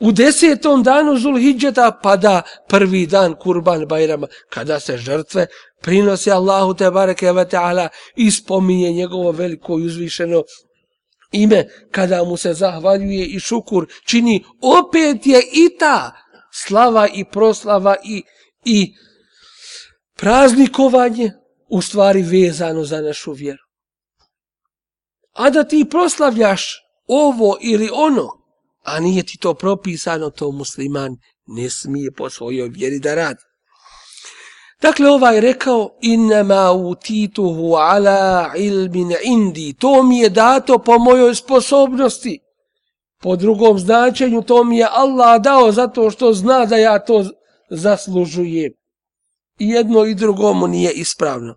U 0.00 0.12
desetom 0.12 0.82
danu 0.82 1.16
Zulhidžeta 1.18 1.90
pada 2.02 2.42
prvi 2.68 3.06
dan 3.06 3.34
Kurban 3.34 3.86
Bajrama, 3.86 4.26
kada 4.50 4.80
se 4.80 4.98
žrtve 4.98 5.46
prinose 5.82 6.32
Allahu 6.32 6.74
te 6.74 6.90
bareke 6.90 7.32
ve 7.32 7.44
ta'ala 7.48 7.88
i 8.16 8.30
spominje 8.30 8.90
njegovo 8.92 9.32
veliko 9.32 9.78
i 9.78 9.86
uzvišeno 9.86 10.42
ime, 11.32 11.64
kada 11.90 12.24
mu 12.24 12.36
se 12.36 12.52
zahvaljuje 12.54 13.26
i 13.26 13.40
šukur 13.40 13.86
čini, 14.06 14.44
opet 14.62 15.26
je 15.26 15.42
i 15.52 15.78
ta 15.78 16.12
slava 16.52 17.08
i 17.08 17.24
proslava 17.24 17.96
i, 18.04 18.22
i 18.64 18.94
praznikovanje 20.16 21.32
u 21.68 21.82
stvari 21.82 22.22
vezano 22.22 22.84
za 22.84 23.00
našu 23.00 23.32
vjeru. 23.32 23.62
A 25.32 25.50
da 25.50 25.64
ti 25.64 25.86
proslavljaš 25.90 26.76
ovo 27.06 27.56
ili 27.60 27.90
ono, 27.92 28.28
a 28.86 29.00
nije 29.00 29.22
ti 29.22 29.38
to 29.38 29.54
propisano, 29.54 30.30
to 30.30 30.50
musliman 30.50 31.16
ne 31.46 31.70
smije 31.70 32.12
po 32.12 32.30
svojoj 32.30 32.68
vjeri 32.68 32.98
da 32.98 33.14
radi. 33.14 33.42
Dakle, 34.82 35.10
ovaj 35.10 35.40
rekao, 35.40 35.90
innama 36.02 36.72
utituhu 36.72 37.74
ala 37.74 38.52
ilmin 38.56 39.12
indi, 39.22 39.74
to 39.78 40.02
mi 40.02 40.18
je 40.18 40.28
dato 40.28 40.78
po 40.78 40.98
mojoj 40.98 41.34
sposobnosti. 41.34 42.38
Po 43.20 43.36
drugom 43.36 43.78
značenju, 43.78 44.42
to 44.42 44.64
mi 44.64 44.78
je 44.78 44.88
Allah 44.90 45.42
dao 45.42 45.72
zato 45.72 46.10
što 46.10 46.32
zna 46.32 46.66
da 46.66 46.76
ja 46.76 46.98
to 46.98 47.24
zaslužujem. 47.70 48.72
I 49.58 49.68
jedno 49.68 50.04
i 50.04 50.14
drugomu 50.14 50.66
nije 50.66 50.92
ispravno. 50.92 51.54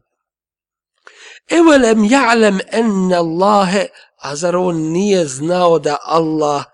Evelem 1.49 2.03
ja'lem 2.03 2.59
enne 2.71 3.15
Allahe, 3.15 3.87
a 4.21 4.35
zar 4.35 4.55
on 4.55 4.75
nije 4.75 5.25
znao 5.25 5.79
da 5.79 5.97
Allah 6.03 6.65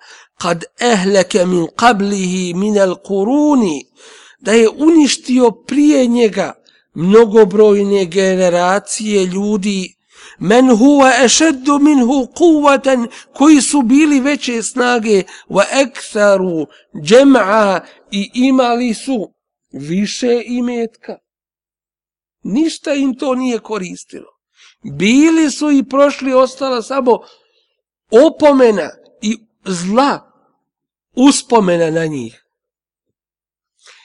kad 0.41 0.63
ehleke 0.79 1.45
min 1.45 1.67
qablihi 1.67 2.53
min 2.55 2.79
al 2.79 2.95
kuruni, 2.95 3.85
da 4.39 4.51
je 4.51 4.69
uništio 4.69 5.51
prije 5.51 6.07
njega 6.07 6.53
mnogobrojne 6.93 8.05
generacije 8.05 9.25
ljudi, 9.25 9.95
men 10.39 10.65
huwa 10.65 11.25
ešeddu 11.25 11.79
minhu 11.79 12.27
kuvatan, 12.37 13.07
koji 13.33 13.61
su 13.61 13.81
bili 13.81 14.19
veće 14.19 14.63
snage, 14.63 15.23
wa 15.49 15.63
eksaru 15.71 16.67
džem'a 16.95 17.79
i 18.11 18.31
imali 18.33 18.93
su 18.93 19.33
više 19.71 20.43
imetka. 20.45 21.17
Ništa 22.43 22.93
im 22.93 23.15
to 23.17 23.35
nije 23.35 23.59
koristilo. 23.59 24.31
Bili 24.93 25.51
su 25.51 25.71
i 25.71 25.83
prošli, 25.83 26.33
ostala 26.33 26.81
samo 26.81 27.19
opomena 28.11 28.89
i 29.21 29.37
zla 29.65 30.24
uspomena 31.16 31.90
na 31.90 32.06
njih. 32.06 32.44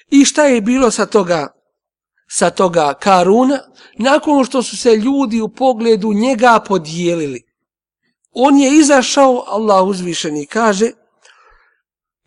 I 0.10 0.26
šta 0.26 0.46
je 0.46 0.62
bilo 0.62 0.91
sa 0.91 1.06
toga, 1.06 1.48
sa 2.30 2.50
toga 2.50 2.94
Karuna? 2.94 3.60
Nakon 3.98 4.46
što 4.46 4.63
su 4.63 4.78
se 4.78 4.96
ljudi 4.96 5.41
u 5.41 5.50
pogledu 5.50 6.13
njega 6.13 6.60
podijelili, 6.68 7.44
on 8.32 8.60
je 8.60 8.78
izašao, 8.78 9.44
Allah 9.48 9.88
uzvišeni 9.88 10.46
kaže, 10.46 10.91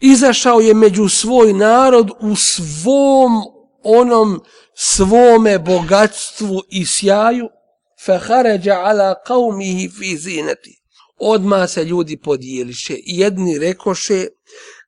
izašao 0.00 0.60
je 0.60 0.74
među 0.74 1.08
svoj 1.08 1.52
narod 1.52 2.10
u 2.20 2.36
svom 2.36 3.42
onom 3.82 4.40
svome 4.74 5.58
bogatstvu 5.58 6.62
i 6.68 6.86
sjaju, 6.86 7.48
فخرج 7.98 8.68
على 8.68 9.16
قومه 9.26 9.88
في 9.88 10.16
زينته 10.16 10.74
odma 11.23 11.67
se 11.67 11.83
ljudi 11.83 12.17
podijeliše. 12.17 12.95
Jedni 13.05 13.59
rekoše, 13.59 14.27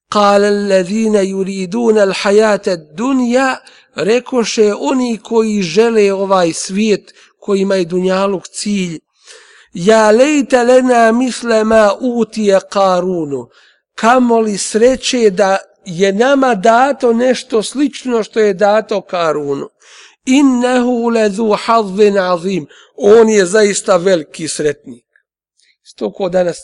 kale 0.09 0.47
allazine 0.47 1.23
yuridun 1.25 2.01
al 2.01 2.13
hayata 2.13 2.75
dunja, 2.97 3.57
rekoše 3.95 4.73
oni 4.73 5.19
koji 5.23 5.61
žele 5.61 6.13
ovaj 6.13 6.53
svijet, 6.53 7.13
koji 7.39 7.61
imaju 7.61 7.85
dunjaluk 7.85 8.47
cilj. 8.47 8.99
Ja 9.73 10.11
lejte 10.11 10.63
lena 10.63 11.11
mislema 11.11 11.91
utije 12.01 12.59
karunu, 12.69 13.47
kamo 13.95 14.39
li 14.39 14.57
sreće 14.57 15.29
da 15.29 15.57
je 15.85 16.13
nama 16.13 16.55
dato 16.55 17.13
nešto 17.13 17.63
slično 17.63 18.23
što 18.23 18.39
je 18.39 18.53
dato 18.53 19.01
karunu. 19.01 19.69
Innehu 20.25 21.09
ledu 21.09 21.57
hazvin 21.65 22.17
azim, 22.17 22.67
on 22.97 23.29
je 23.29 23.45
zaista 23.45 23.97
veliki 23.97 24.47
sretnik. 24.47 25.04
Sto 25.95 26.11
ko 26.11 26.29
danas 26.29 26.57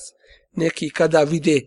neki 0.52 0.90
kada 0.90 1.24
vide 1.24 1.62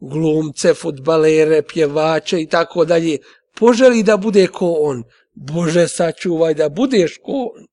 glumce, 0.00 0.74
futbalere, 0.74 1.62
pjevače 1.62 2.40
i 2.40 2.46
tako 2.46 2.84
dalje, 2.84 3.18
poželi 3.54 4.02
da 4.02 4.16
bude 4.16 4.46
ko 4.46 4.72
on. 4.80 5.02
Bože, 5.34 5.88
sačuvaj 5.88 6.54
da 6.54 6.68
budeš 6.68 7.18
ko 7.18 7.32
on. 7.54 7.66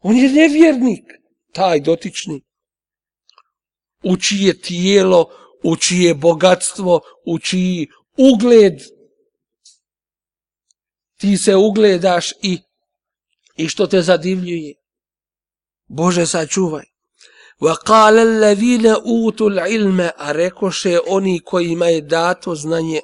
On 0.00 0.16
je 0.16 0.28
nevjernik, 0.28 1.04
taj 1.52 1.80
dotični. 1.80 2.42
U 4.02 4.16
čije 4.16 4.60
tijelo, 4.60 5.30
u 5.62 5.76
čije 5.76 6.14
bogatstvo, 6.14 7.00
u 7.26 7.38
čiji 7.38 7.88
ugled 8.16 8.80
ti 11.16 11.36
se 11.36 11.56
ugledaš 11.56 12.32
i, 12.42 12.58
i 13.56 13.68
što 13.68 13.86
te 13.86 14.02
zadivljuje. 14.02 14.74
Bože, 15.86 16.26
sačuvaj. 16.26 16.91
وقال 17.61 18.17
الذين 18.17 18.85
اوتوا 18.85 19.49
العلم 19.49 20.09
arekoše 20.17 20.99
oni 21.07 21.39
kojima 21.39 21.85
je 21.85 22.01
dato 22.01 22.55
znanje 22.55 23.01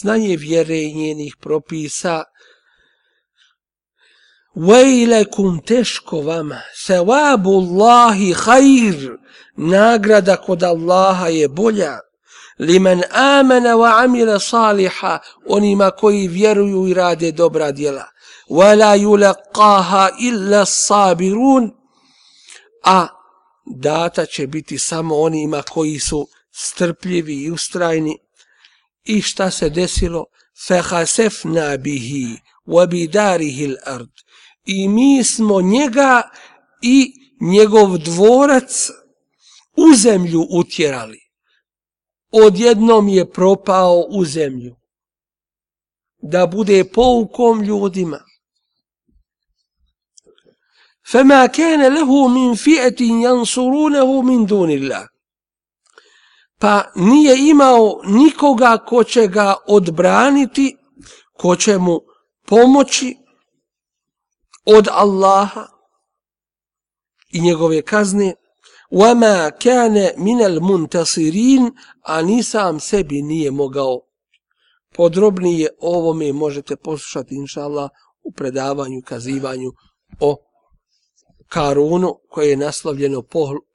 znanje 0.00 0.36
vjere 0.36 0.82
i 0.82 0.94
njenih 0.94 1.36
propisa 1.40 2.24
Vejlekum 4.54 5.60
teško 5.66 6.20
vama, 6.20 6.60
sevabu 6.74 7.50
Allahi 7.50 8.32
hajr, 8.32 9.16
nagrada 9.56 10.36
kod 10.36 10.62
Allaha 10.62 11.28
je 11.28 11.48
bolja. 11.48 11.98
Limen 12.58 13.02
amena 13.10 13.76
wa 13.76 14.04
amila 14.04 14.38
saliha, 14.38 15.18
onima 15.46 15.90
koji 15.90 16.28
vjeruju 16.28 16.88
i 16.88 16.94
rade 16.94 17.32
dobra 17.32 17.72
djela. 17.72 18.04
Vala 18.50 18.96
yulaqaha 18.96 20.08
illa 20.20 20.64
sabirun, 20.66 21.70
a 22.84 23.08
data 23.75 24.25
će 24.25 24.47
biti 24.47 24.77
samo 24.77 25.15
onima 25.15 25.61
koji 25.61 25.99
su 25.99 26.27
strpljivi 26.51 27.43
i 27.43 27.51
ustrajni. 27.51 28.17
I 29.03 29.21
šta 29.21 29.51
se 29.51 29.69
desilo? 29.69 30.25
Fehasefna 30.67 31.77
bihi 31.77 32.39
wa 32.65 32.87
bidarihi 32.87 33.67
l'ard. 33.67 34.09
I 34.65 34.87
mi 34.87 35.23
smo 35.23 35.61
njega 35.61 36.29
i 36.81 37.13
njegov 37.41 37.97
dvorac 37.97 38.89
u 39.75 39.95
zemlju 39.95 40.47
utjerali. 40.49 41.19
Odjednom 42.31 43.07
je 43.07 43.31
propao 43.31 44.05
u 44.09 44.25
zemlju. 44.25 44.75
Da 46.17 46.47
bude 46.47 46.83
poukom 46.83 47.61
ljudima. 47.61 48.19
فما 51.12 51.46
كان 51.46 51.94
له 51.94 52.28
من 52.28 52.54
فئة 52.54 53.02
ينصرونه 53.02 54.22
من 54.22 54.46
دون 54.46 54.70
الله 54.70 55.12
pa 56.62 56.84
nije 56.96 57.48
imao 57.50 58.00
nikoga 58.04 58.78
ko 58.78 59.04
će 59.04 59.26
ga 59.26 59.54
odbraniti, 59.66 60.76
ko 61.32 61.56
će 61.56 61.78
mu 61.78 62.00
pomoći 62.46 63.16
od 64.64 64.88
Allaha 64.90 65.66
i 67.32 67.40
njegove 67.40 67.82
kazne, 67.82 68.34
وَمَا 68.92 69.50
كَانَ 69.50 69.94
مِنَ 70.16 70.38
الْمُنْتَصِرِينَ 70.42 71.70
a 72.02 72.22
ni 72.22 72.42
sam 72.42 72.80
sebi 72.80 73.22
nije 73.22 73.50
mogao. 73.50 74.00
Podrobnije 74.94 75.68
ovome 75.80 76.32
možete 76.32 76.76
poslušati, 76.76 77.34
inša 77.34 77.62
Allah, 77.62 77.90
u 78.22 78.32
predavanju, 78.32 79.02
kazivanju 79.04 79.72
o 80.20 80.36
Karunu 81.47 82.19
koje 82.29 82.49
je 82.49 82.57
naslovljeno 82.57 83.23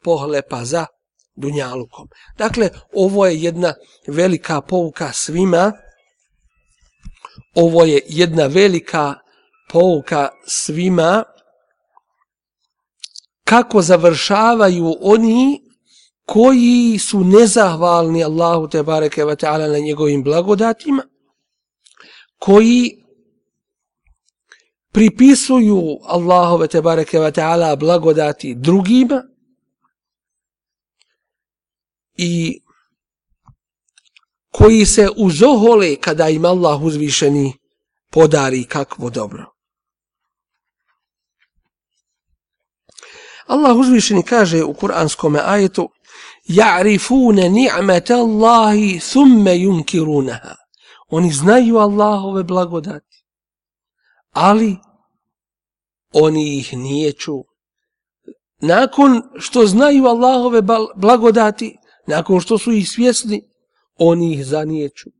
pohlepa 0.02 0.64
za 0.64 0.86
Dunjalukom. 1.34 2.08
Dakle, 2.38 2.70
ovo 2.94 3.26
je 3.26 3.42
jedna 3.42 3.74
velika 4.06 4.60
pouka 4.60 5.12
svima. 5.12 5.72
Ovo 7.54 7.84
je 7.84 8.02
jedna 8.06 8.46
velika 8.46 9.14
pouka 9.72 10.28
svima 10.46 11.24
kako 13.44 13.82
završavaju 13.82 14.96
oni 15.00 15.62
koji 16.26 16.98
su 16.98 17.24
nezahvalni 17.24 18.24
Allahu 18.24 18.68
te 18.68 18.82
bareke 18.82 19.24
ve 19.24 19.36
taala 19.36 19.66
na 19.68 19.78
njegovim 19.78 20.22
blagodatima 20.22 21.02
koji 22.38 23.01
pripisuju 24.92 25.98
Allahove 26.04 26.68
te 26.68 26.80
bareke 26.80 27.18
ve 27.18 27.32
taala 27.32 27.76
blagodati 27.76 28.54
drugima 28.54 29.22
i 32.16 32.60
koji 34.50 34.86
se 34.86 35.08
uzohole 35.16 35.96
kada 35.96 36.28
im 36.28 36.44
Allah 36.44 36.82
uzvišeni 36.82 37.52
podari 38.10 38.64
kakvo 38.64 39.10
dobro. 39.10 39.44
Allah 43.46 43.76
uzvišeni 43.76 44.22
kaže 44.22 44.64
u 44.64 44.74
kuranskom 44.74 45.36
ajetu 45.44 45.88
Ja'rifune 46.48 47.48
ni'mete 47.48 48.14
Allahi 48.14 49.00
thumme 49.12 49.54
yunkirunaha. 49.56 50.54
Oni 51.08 51.32
znaju 51.32 51.76
Allahove 51.76 52.42
blagodati 52.42 53.11
ali 54.32 54.76
oni 56.12 56.58
ih 56.58 56.76
nije 56.76 57.12
ču. 57.12 57.44
Nakon 58.60 59.22
što 59.38 59.66
znaju 59.66 60.06
Allahove 60.06 60.62
blagodati, 60.96 61.76
nakon 62.06 62.40
što 62.40 62.58
su 62.58 62.72
ih 62.72 62.88
svjesni, 62.88 63.42
oni 63.96 64.32
ih 64.32 64.46
zanijeću. 64.46 65.10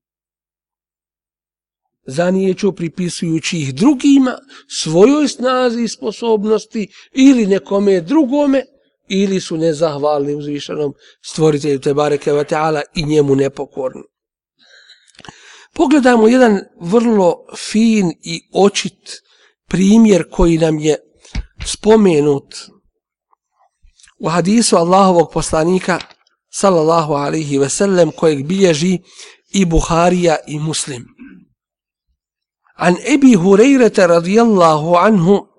Zanijeću 2.07 2.73
pripisujući 2.73 3.59
ih 3.59 3.75
drugima, 3.75 4.39
svojoj 4.69 5.29
snazi 5.29 5.83
i 5.83 5.89
sposobnosti 5.89 6.89
ili 7.13 7.47
nekome 7.47 8.01
drugome, 8.01 8.63
ili 9.09 9.41
su 9.41 9.57
nezahvalni 9.57 10.35
uzvišenom 10.35 10.95
stvoritelju 11.23 11.81
Tebareke 11.81 12.31
Vata'ala 12.31 12.83
i 12.95 13.07
njemu 13.07 13.37
nepokorni. 13.37 14.03
Pogledajmo 15.75 16.29
jedan 16.29 16.61
vrlo 16.81 17.47
fin 17.57 18.13
i 18.23 18.41
očit 18.53 19.23
primjer 19.69 20.31
koji 20.31 20.59
nam 20.59 20.79
je 20.79 20.97
spomenut 21.67 22.55
u 24.19 24.29
hadisu 24.29 24.77
Allahovog 24.77 25.31
poslanika 25.33 25.99
sallallahu 26.51 27.13
alaihi 27.13 27.59
ve 27.59 27.69
sellem 27.69 28.11
kojeg 28.11 28.47
bilježi 28.47 28.99
i 29.53 29.65
Buharija 29.65 30.37
i 30.47 30.59
Muslim. 30.59 31.05
An 32.77 32.97
Ebi 33.15 33.37
Hureyre 33.37 34.07
radijallahu 34.07 34.95
anhu 34.95 35.52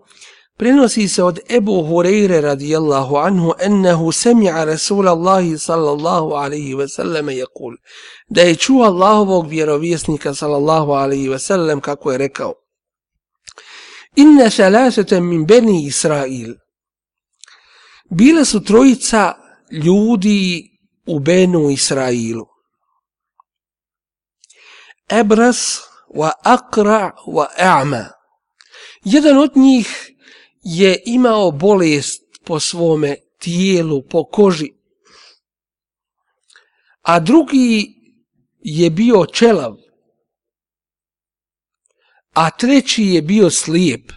Prenosi 0.64 1.08
se 1.08 1.24
od 1.24 1.40
Ebu 1.50 1.84
Hureyre 1.84 2.42
radijallahu 2.42 3.18
anhu 3.18 3.54
ennehu 3.60 4.12
semija 4.12 4.64
Rasulallahi 4.66 5.58
sallallahu 5.58 6.34
alaihi 6.34 6.76
ve 6.76 6.88
selleme 6.88 7.36
je 7.36 7.46
kul. 7.56 7.76
Da 8.30 8.42
je 8.42 8.56
čuo 8.56 8.84
Allahovog 8.84 9.48
vjerovjesnika 9.48 10.34
sallallahu 10.34 10.92
alaihi 10.92 11.30
ve 11.30 11.40
sellem 11.40 11.82
kako 11.82 12.12
je 12.12 12.18
rekao. 12.18 12.54
Inne 14.16 14.50
salasete 14.50 15.20
min 15.22 15.46
beni 15.46 15.86
Israil. 15.86 16.56
Bile 18.10 18.46
su 18.46 18.64
trojica 18.64 19.34
ljudi 19.72 20.70
u 21.08 21.20
Benu 21.20 21.70
Israilu. 21.70 22.46
Ebras 25.10 25.80
wa 26.16 26.32
akra 26.44 27.12
wa 27.28 27.46
a'ma. 27.58 28.06
Jedan 29.04 29.38
od 29.38 29.52
njih 29.56 30.13
je 30.64 31.02
imao 31.06 31.52
bolest 31.52 32.24
po 32.46 32.60
svome 32.60 33.16
tijelu, 33.40 34.02
po 34.02 34.24
koži, 34.24 34.74
a 37.02 37.20
drugi 37.20 37.96
je 38.60 38.90
bio 38.90 39.26
čelav, 39.26 39.76
a 42.34 42.50
treći 42.52 43.04
je 43.04 43.22
bio 43.22 43.50
slijep. 43.50 44.12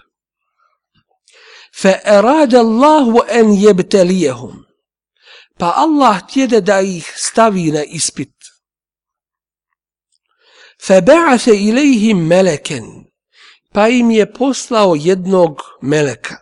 Fa 1.83 1.93
اللَّهُ 2.05 3.27
أَنْ 3.29 3.49
an. 4.31 4.65
Pa 5.59 5.73
Allah 5.77 6.27
tjede 6.29 6.61
da 6.61 6.81
ih 6.81 7.13
stavi 7.17 7.71
na 7.71 7.85
ispit. 7.85 8.33
فَبَعَثَ 10.79 11.49
إِلَيْهِمْ 11.49 11.69
ilayhim 11.69 12.29
malakan 12.29 13.05
pa 13.77 13.89
im 13.89 14.11
je 14.11 14.33
poslao 14.33 14.95
jednog 14.95 15.61
meleka. 15.83 16.37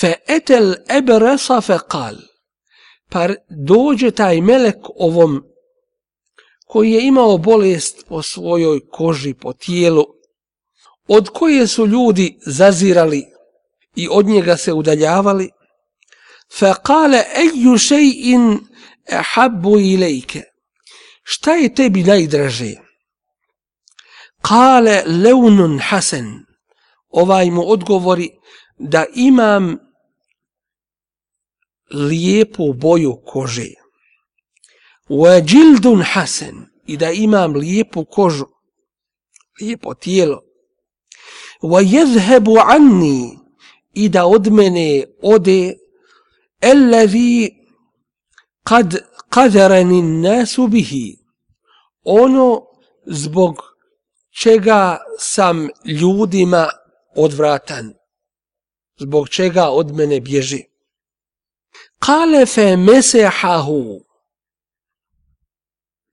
Fe 0.00 0.14
etel 0.28 0.74
ebresa 0.88 1.60
fe 1.60 1.78
kal, 1.88 2.16
pa 3.08 3.28
dođe 3.66 4.10
taj 4.10 4.40
melek 4.40 4.90
ovom 4.96 5.42
koji 6.66 6.90
je 6.90 7.06
imao 7.06 7.38
bolest 7.38 8.04
po 8.08 8.22
svojoj 8.22 8.80
koži, 8.90 9.34
po 9.34 9.52
tijelu, 9.52 10.04
od 11.08 11.28
koje 11.28 11.66
su 11.66 11.86
ljudi 11.86 12.38
zazirali 12.46 13.24
i 13.96 14.08
od 14.10 14.26
njega 14.26 14.56
se 14.56 14.72
udaljavali, 14.72 15.50
fa 16.58 16.74
kale 16.74 17.24
eju 17.36 17.72
še'in 17.72 18.58
ehabbu 19.12 19.78
ilajke. 19.78 20.42
Šta 21.22 21.54
je 21.54 21.74
tebi 21.74 22.02
najdraže? 22.02 22.89
Kale 24.42 25.02
leunun 25.06 25.78
hasen. 25.78 26.46
Ovaj 27.10 27.50
mu 27.50 27.62
odgovori 27.70 28.30
da 28.78 29.04
imam 29.14 29.78
lijepu 31.90 32.72
boju 32.72 33.22
kože. 33.26 33.70
Wa 35.08 35.42
jildun 35.52 36.02
hasan 36.02 36.66
i 36.86 36.96
da 36.96 37.10
imam 37.10 37.54
lijepu 37.54 38.04
kožu, 38.04 38.46
lijepo 39.60 39.94
tijelo. 39.94 40.42
Wa 41.62 41.82
yadhhabu 41.82 42.56
anni 42.66 43.38
i 43.94 44.08
da 44.08 44.26
od 44.26 44.52
mene 44.52 45.04
ode 45.22 45.74
allazi 46.60 47.50
qad 48.64 48.96
qadarani 49.30 50.00
an-nas 50.00 50.58
bihi. 50.70 51.16
Ono 52.04 52.62
zbog 53.06 53.69
čega 54.30 54.98
sam 55.18 55.68
ljudima 55.84 56.68
odvratan? 57.16 57.94
Zbog 58.98 59.28
čega 59.28 59.68
od 59.68 59.94
mene 59.94 60.20
bježi? 60.20 60.64
Kale 61.98 62.46
fe 62.46 62.76
mesehahu. 62.76 64.00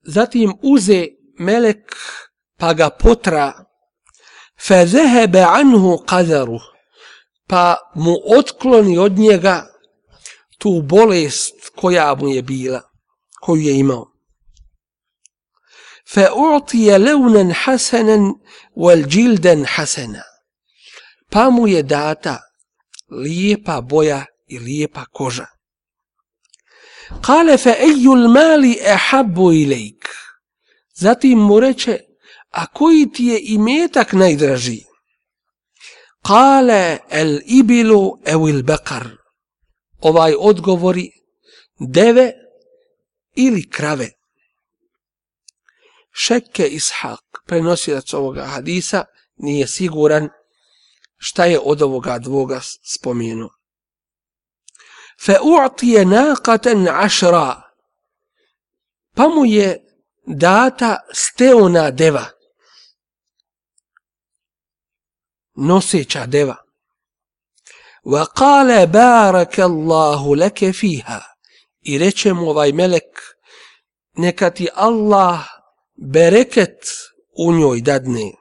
Zatim 0.04 0.54
uze 0.62 1.08
melek 1.40 1.96
pa 2.58 2.74
ga 2.74 2.90
potra. 2.90 3.54
Fe 4.68 4.86
zehebe 4.86 5.42
anhu 5.42 5.98
qadaru 6.08 6.60
pa 7.48 7.78
mu 7.96 8.16
otkloni 8.38 8.98
od 8.98 9.12
njega 9.12 9.66
tu 10.58 10.82
bolest 10.82 11.70
koja 11.76 12.16
mu 12.16 12.28
je 12.28 12.42
bila, 12.42 12.82
koju 13.42 13.62
je 13.62 13.80
imao. 13.80 14.17
Fa 16.14 16.32
u'tije 16.34 16.98
leunan 16.98 17.52
hasanan 17.52 18.34
wal. 18.76 19.04
Pa 21.30 21.50
mu 21.50 21.68
je 21.68 21.84
data 21.84 22.40
lijepa 23.12 23.82
boja 23.82 24.26
i 24.48 24.60
lijepa 24.60 25.06
koža. 25.06 25.46
Kale 27.22 27.58
fe 27.58 27.76
eju 27.80 28.16
mali 28.16 28.78
ehabbu 28.82 29.54
ilajk. 29.54 30.08
Zatim 30.96 31.40
mu 31.40 31.60
reče, 31.60 32.00
a 32.52 32.66
koji 32.68 33.12
ti 33.12 33.26
je 33.26 33.40
imetak 33.42 34.14
najdraži? 34.14 34.84
Kale 36.28 36.98
el 37.10 37.40
ibilu 37.46 38.20
evil 38.26 38.64
bekar 38.64 39.08
ovaj 40.00 40.34
odgovori 40.40 41.12
deve 41.80 42.34
ili 43.36 43.70
krave. 43.70 44.17
Šekke 46.17 46.67
Ishak, 46.67 47.25
prenosilac 47.47 48.15
ovoga 48.15 48.45
hadisa, 48.45 49.05
nije 49.37 49.67
siguran 49.67 50.29
šta 51.17 51.45
je 51.45 51.61
od 51.65 51.83
ovoga 51.83 52.19
dvoga 52.19 52.61
spomenu. 52.95 53.49
Fe 55.25 55.39
u'tije 55.43 56.05
naqatan 56.05 56.89
ašra, 57.05 57.63
pa 59.15 59.29
mu 59.29 59.45
je 59.45 59.85
data 60.27 60.97
steona 61.13 61.91
deva, 61.91 62.27
noseća 65.55 66.27
deva. 66.27 66.57
وقال 68.05 68.87
بارك 68.87 69.61
الله 69.61 70.37
لك 70.37 70.71
فيها 70.71 71.37
i 71.83 71.99
reče 71.99 72.33
mu 72.33 72.51
ovaj 72.51 72.73
melek 72.73 73.21
neka 74.17 74.51
ti 74.51 74.69
Allah 74.75 75.56
bereket 75.98 76.78
u 77.38 77.54
njoj 77.54 77.82
dadne. 77.82 78.32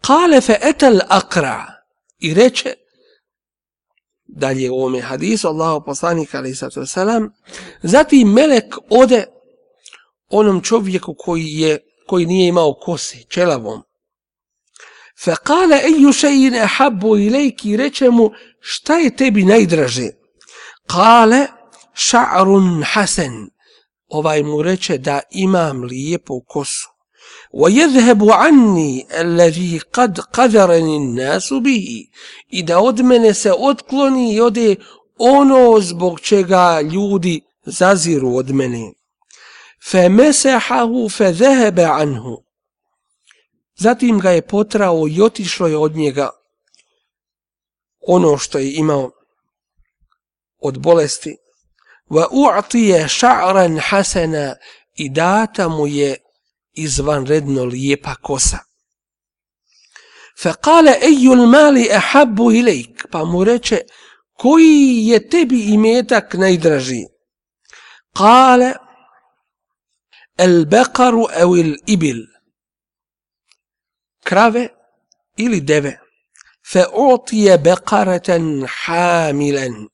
Kale 0.00 0.40
fe 0.40 0.58
etel 0.62 0.98
akra 1.08 1.66
i 2.18 2.34
reče, 2.34 2.74
dalje 4.26 4.70
u 4.70 4.74
ovome 4.74 5.00
hadisu, 5.00 5.48
Allaho 5.48 5.84
poslanik, 5.84 6.34
ali 6.34 6.50
i 6.50 6.54
sato 6.54 6.86
salam, 6.86 7.30
zatim 7.82 8.32
melek 8.32 8.74
ode 8.90 9.26
onom 10.28 10.62
čovjeku 10.62 11.14
koji 11.18 11.46
je 11.46 11.78
koji 12.06 12.26
nije 12.26 12.48
imao 12.48 12.74
kose, 12.74 13.18
čelavom. 13.28 13.82
Fe 15.24 15.34
kale 15.42 15.76
eju 15.76 16.12
šeine 16.12 16.66
habbo 16.66 17.16
i 17.16 17.30
lejki 17.30 17.76
reče 17.76 18.10
mu 18.10 18.30
šta 18.60 18.96
je 18.96 19.16
tebi 19.16 19.44
najdraže? 19.44 20.08
Kale 20.86 21.46
ša'run 21.94 22.84
hasen 22.84 23.50
ovaj 24.07 24.43
mu 24.43 24.61
reče 24.61 24.97
da 24.97 25.19
imam 25.31 25.83
lijepu 25.83 26.43
kosu. 26.47 26.87
وَيَذْهَبُ 27.53 28.31
عَنِّي 28.31 29.07
الَّذِي 29.11 29.79
قَدْ 29.79 30.19
قَذَرَنِ 30.19 30.87
النَّاسُ 31.01 31.53
بِهِ 31.53 32.07
I 32.49 32.63
da 32.63 32.79
od 32.79 32.99
mene 32.99 33.33
se 33.33 33.53
otkloni 33.53 34.33
i 34.33 34.41
ode 34.41 34.75
ono 35.17 35.79
zbog 35.79 36.19
čega 36.19 36.81
ljudi 36.81 37.41
zaziru 37.65 38.35
od 38.35 38.49
mene. 38.49 38.93
فَمَسَحَهُ 39.91 41.07
فَذَهَبَ 41.07 41.79
عَنْهُ 41.79 42.43
Zatim 43.75 44.19
ga 44.19 44.31
je 44.31 44.41
potrao 44.41 45.07
i 45.07 45.21
otišlo 45.21 45.67
je 45.67 45.77
od 45.77 45.95
njega 45.95 46.29
ono 48.01 48.37
što 48.37 48.57
je 48.57 48.73
imao 48.73 49.11
od 50.59 50.79
bolesti. 50.79 51.37
وأعطي 52.10 53.08
شعرا 53.08 53.76
حسنا 53.80 54.58
إداتا 55.00 55.66
مي 55.66 56.16
إزوان 56.78 57.24
ردنو 57.24 57.64
ليبا 57.64 58.14
كوسا. 58.14 58.60
فقال 60.36 60.88
أي 60.88 61.32
المال 61.32 61.90
أحب 61.90 62.48
إليك؟ 62.48 63.02
فمرتش 63.12 63.74
كوي 64.38 65.08
يتبي 65.08 65.74
إميتك 65.74 66.36
نيدرجي. 66.36 67.06
قال 68.14 68.74
البقر 70.40 71.42
أو 71.42 71.54
الإبل. 71.54 72.26
كرافي 74.28 74.70
إلي 75.40 75.60
دبي 75.60 75.96
فأعطي 76.62 77.56
بقرة 77.56 78.66
حاملا. 78.66 79.88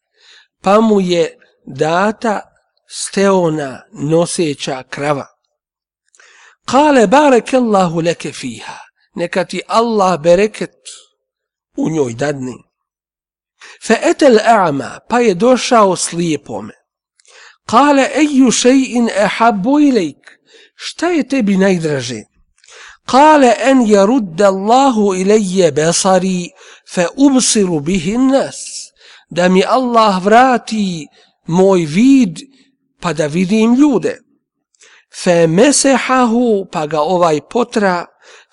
pa 0.63 0.81
mu 0.81 1.01
data 1.67 2.41
steona 2.89 3.83
noseća 3.93 4.83
krava. 4.91 5.27
Kale 6.65 7.07
bareke 7.07 7.57
Allahu 7.57 8.01
leke 8.01 8.33
fiha, 8.33 8.79
neka 9.15 9.45
ti 9.45 9.61
Allah 9.69 10.21
bereket 10.21 10.77
u 11.77 11.91
njoj 11.91 12.13
dadni. 12.15 12.57
Fe 13.87 13.99
etel 14.03 14.39
a'ma, 14.39 14.99
pa 15.09 15.21
je 15.21 15.35
došao 15.35 15.97
slijepome. 15.97 16.75
Kale 17.67 18.09
eju 18.15 18.51
še'in 18.51 19.09
ehabbu 19.17 19.81
ilajk, 19.81 20.31
šta 20.75 21.07
je 21.07 21.29
tebi 21.29 21.57
najdraže? 21.57 22.23
قال 23.07 23.45
أن 23.45 23.87
يرد 23.87 24.43
الله 24.43 25.13
إلي 25.13 25.71
بصري 25.71 26.51
فأبصر 26.87 27.79
به 27.79 28.15
الناس 28.15 28.89
da 29.31 29.49
mi 29.49 29.65
Allah 29.65 30.21
vrati 30.25 31.07
moj 31.47 31.85
vid 31.87 32.39
pa 33.01 33.13
da 33.13 33.27
vidim 33.27 33.75
ljude. 33.75 34.19
Fe 35.23 35.47
mesehahu 35.47 36.67
pa 36.73 36.87
ga 36.87 37.01
ovaj 37.01 37.41
potra, 37.51 38.07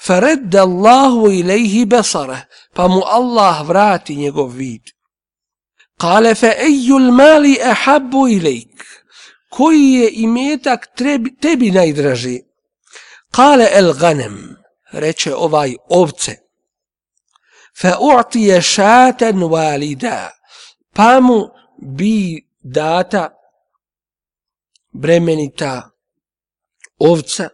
fe 0.05 0.19
redda 0.19 0.61
Allahu 0.61 1.31
ilaihi 1.31 1.87
pa 2.73 2.87
mu 2.87 3.01
Allah 3.05 3.67
vrati 3.67 4.15
njegov 4.15 4.49
vid. 4.55 4.81
Kale 5.99 6.35
fe 6.35 6.55
ejul 6.67 7.11
mali 7.11 7.57
ahabbu 7.61 8.27
ilaik, 8.27 8.85
koji 9.49 9.91
je 9.93 10.11
imetak 10.11 10.87
tebi 11.41 11.71
najdraži? 11.71 12.39
Kale 13.31 13.67
el 13.71 13.93
ganem, 13.93 14.55
reče 14.91 15.35
ovaj 15.35 15.75
ovce. 15.89 16.35
Fa 17.81 17.97
u'tije 17.99 18.61
šaten 18.61 19.39
walida, 19.39 20.29
pa 20.93 21.19
mu 21.19 21.47
bi 21.77 22.48
data 22.77 23.23
bremenita 24.91 25.73
ovca. 26.99 27.47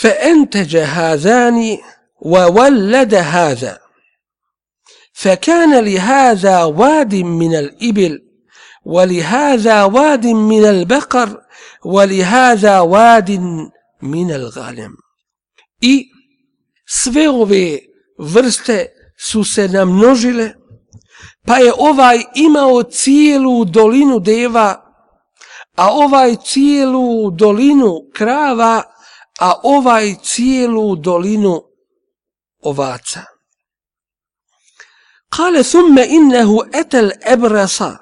فانتج 0.00 0.76
هذان 0.76 1.78
وولد 2.22 3.14
هذا 3.14 3.80
فكان 5.12 5.84
لهذا 5.84 6.62
واد 6.64 7.14
من 7.14 7.54
الابل 7.54 8.18
ولهذا 8.84 9.84
واد 9.84 10.26
من 10.26 10.64
البقر 10.64 11.42
ولهذا 11.84 12.80
واد 12.80 13.30
من 14.02 14.30
الغنم 14.30 14.96
اي 15.82 16.04
sve 16.86 17.28
ove 17.28 17.78
vrste 18.18 18.78
su 19.16 19.44
pa 21.46 21.56
je 21.56 21.72
ovaj 21.78 22.22
imao 22.34 22.82
cijelu 22.82 23.64
dolinu 23.64 24.18
deva, 24.18 24.90
a 25.76 25.92
ovaj 25.92 26.36
cijelu 26.44 27.30
dolinu 27.30 28.00
krava, 28.14 28.82
a 29.40 29.54
ovaj 29.62 30.14
cijelu 30.22 30.96
dolinu 30.96 31.62
ovaca. 32.62 33.22
Kale 35.28 35.62
thumme 35.62 36.06
innehu 36.06 36.62
etel 36.72 37.10
ebrasa 37.32 37.98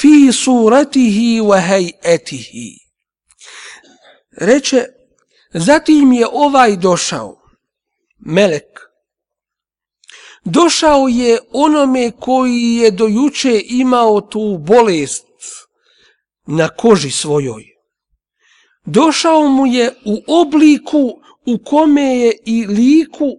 fi 0.00 0.32
suratihi 0.32 1.40
wa 1.40 1.60
hejetihi. 1.68 2.78
Reče, 4.36 4.86
zatim 5.54 6.12
je 6.12 6.26
ovaj 6.32 6.76
došao, 6.76 7.36
melek, 8.18 8.83
došao 10.44 11.08
je 11.08 11.38
onome 11.52 12.10
koji 12.20 12.74
je 12.74 12.90
dojuče 12.90 13.62
imao 13.64 14.20
tu 14.20 14.58
bolest 14.58 15.26
na 16.46 16.68
koži 16.68 17.10
svojoj. 17.10 17.64
Došao 18.84 19.48
mu 19.48 19.66
je 19.66 19.94
u 20.04 20.40
obliku 20.40 21.20
u 21.46 21.58
kome 21.64 22.02
je 22.02 22.32
i 22.46 22.66
liku 22.66 23.30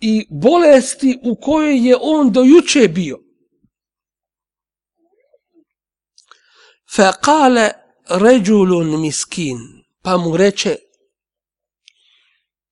i 0.00 0.26
bolesti 0.30 1.18
u 1.22 1.36
kojoj 1.36 1.88
je 1.88 1.96
on 2.00 2.32
dojuče 2.32 2.88
bio. 2.88 3.18
Fa 6.94 7.12
kale 7.12 7.70
ređulun 8.08 9.00
miskin, 9.00 9.58
pa 10.02 10.16
mu 10.16 10.36
reče, 10.36 10.76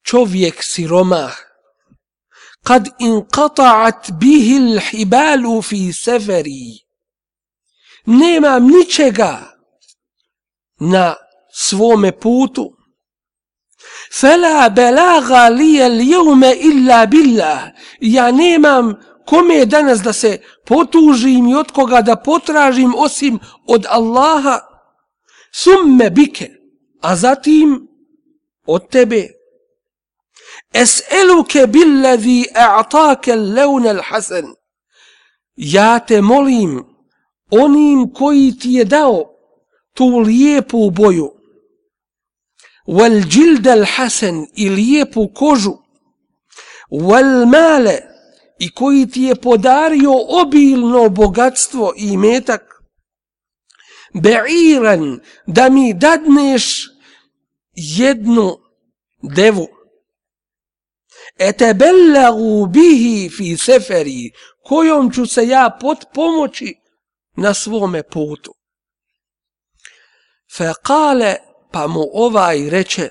čovjek 0.03 0.63
siromah, 0.63 1.52
kad 2.65 2.89
inqata'at 2.99 4.11
bihi 4.21 4.59
l-hibalu 4.59 5.63
fi 5.63 5.93
seferi 5.93 6.83
nemam 8.07 8.67
ničega 8.67 9.33
na 10.81 11.15
svome 11.53 12.13
putu. 12.13 12.77
Fela 14.21 14.69
belaga 14.71 15.49
lije 15.49 15.89
ljevme 15.89 16.55
illa 16.55 17.07
billah. 17.07 17.63
Ja 18.01 18.31
nemam 18.31 18.95
kome 19.27 19.67
danas 19.67 20.03
da 20.03 20.13
se 20.13 20.41
potužim 20.67 21.49
i 21.49 21.55
od 21.55 21.71
koga 21.71 22.03
da 22.03 22.17
potražim 22.17 22.95
osim 22.97 23.39
od 23.67 23.87
Allaha. 23.89 24.61
Summe 25.53 26.11
bike 26.11 26.51
a 27.01 27.17
zatim 27.17 27.89
od 28.67 28.89
tebe 28.89 29.29
es'eluke 30.73 31.67
billadhi 31.67 32.47
a'take 32.55 33.37
lewne 33.37 33.93
l'hasan 33.93 34.55
ja 35.57 35.99
te 36.01 36.21
molim 36.21 36.85
onim 37.51 38.13
koji 38.15 38.59
ti 38.59 38.73
je 38.73 38.85
dao 38.85 39.25
tu 39.95 40.19
lijepu 40.19 40.91
boju 40.91 41.29
wal 42.87 43.21
džilda 43.29 43.75
l'hasan 43.75 44.47
i 44.55 44.69
lijepu 44.69 45.29
kožu 45.35 45.77
wal 46.91 47.47
male 47.47 48.13
i 48.59 48.71
koji 48.71 49.07
ti 49.07 49.23
je 49.23 49.35
podario 49.35 50.13
obilno 50.29 51.09
bogatstvo 51.09 51.93
i 51.97 52.17
metak, 52.17 52.63
be'iran 54.15 55.21
da 55.47 55.69
mi 55.69 55.95
dadneš 55.95 56.89
jednu 57.73 58.59
devu. 59.23 59.67
Etebellagu 61.39 62.67
bihi 62.67 63.31
fi 63.31 63.57
seferi, 63.57 64.31
kojom 64.65 65.13
ću 65.13 65.27
se 65.27 65.47
ja 65.47 65.79
pot 65.81 65.99
pomoći 66.15 66.75
na 67.37 67.55
svome 67.55 68.03
putu. 68.03 68.55
Fe 70.57 70.73
kale, 70.83 71.37
pa 71.73 71.87
mu 71.87 72.05
ovaj 72.13 72.71
reče, 72.71 73.11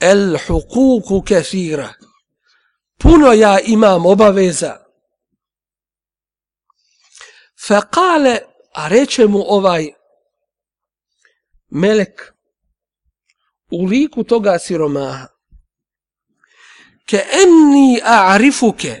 el 0.00 0.38
hukuku 0.46 1.22
kethira, 1.22 1.94
puno 2.98 3.32
ja 3.32 3.58
imam 3.60 4.06
obaveza. 4.06 4.76
Fekale, 7.66 8.38
a 8.74 8.88
reče 8.88 9.26
mu 9.26 9.44
ovaj 9.48 9.92
melek 11.68 12.32
u 13.70 13.84
liku 13.84 14.24
toga 14.24 14.58
siromaha, 14.58 15.26
ke 17.10 17.18
enni 17.42 18.00
a'rifuke, 18.04 18.94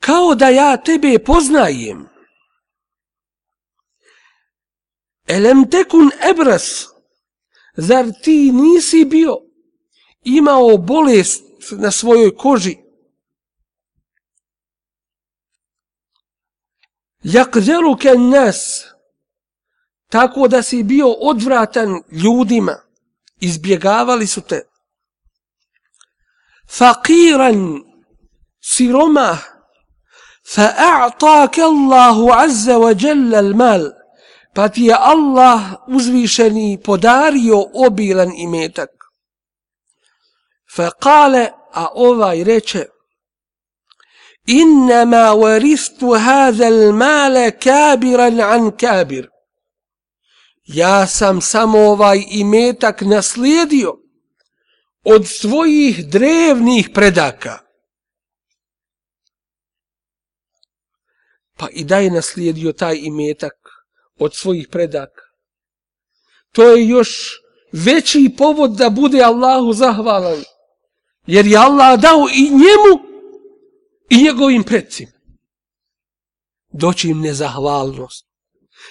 kao 0.00 0.34
da 0.34 0.48
ja 0.48 0.76
tebe 0.76 1.18
poznajem. 1.18 2.04
Elem 5.26 5.64
tekun 5.70 6.10
ebras, 6.30 6.66
zar 7.76 8.06
ti 8.22 8.52
nisi 8.52 9.04
bio 9.04 9.34
imao 10.24 10.76
bolest 10.76 11.44
na 11.72 11.90
svojoj 11.90 12.36
koži. 12.36 12.76
Jakzeru 17.22 17.96
nas, 18.30 18.84
tako 20.08 20.48
da 20.48 20.62
si 20.62 20.82
bio 20.82 21.08
odvratan 21.08 22.02
ljudima, 22.10 22.76
izbjegavali 23.40 24.26
su 24.26 24.40
te 24.40 24.73
Fakiran, 26.77 27.81
siroma, 28.61 29.37
fa'a'take 30.53 31.61
Allahu 31.61 32.31
azza 32.33 32.77
wa 32.77 32.93
jalla 32.93 33.37
al-mal, 33.37 33.83
pa 34.55 34.69
ti 34.69 34.85
je 34.89 34.95
Allah 34.95 35.59
uzvišeni 35.87 36.81
podario 36.83 37.59
obilan 37.73 38.31
imetak. 38.37 38.89
فقال 40.75 41.49
a 41.73 41.87
ovaj 41.95 42.43
reče 42.43 42.85
innama 44.45 45.33
waristu 45.33 46.17
hadha 46.25 46.65
al-mal 46.65 47.51
kabiran 47.63 48.39
an 48.41 48.71
kabir 48.71 49.29
ja 50.63 51.07
sam 51.07 51.41
samo 51.41 51.79
ovaj 51.79 52.23
imetak 52.29 53.01
naslijedio 53.01 53.93
od 55.04 55.26
svojih 55.26 56.08
drevnih 56.08 56.90
predaka 56.94 57.58
pa 61.56 61.68
i 61.72 61.84
da 61.84 61.98
je 61.98 62.10
naslijedio 62.10 62.72
taj 62.72 62.96
imetak 63.02 63.54
od 64.18 64.34
svojih 64.34 64.68
predaka 64.68 65.22
to 66.52 66.62
je 66.62 66.88
još 66.88 67.40
veći 67.72 68.34
povod 68.38 68.70
da 68.70 68.90
bude 68.90 69.22
Allahu 69.22 69.72
zahvalan 69.72 70.44
Jer 71.26 71.46
je 71.46 71.58
Allah 71.58 72.00
dao 72.00 72.26
i 72.34 72.42
njemu 72.42 73.14
i 74.10 74.24
njegovim 74.24 74.64
predcima. 74.64 75.12
Doći 76.72 77.08
im 77.08 77.20
nezahvalnost. 77.20 78.26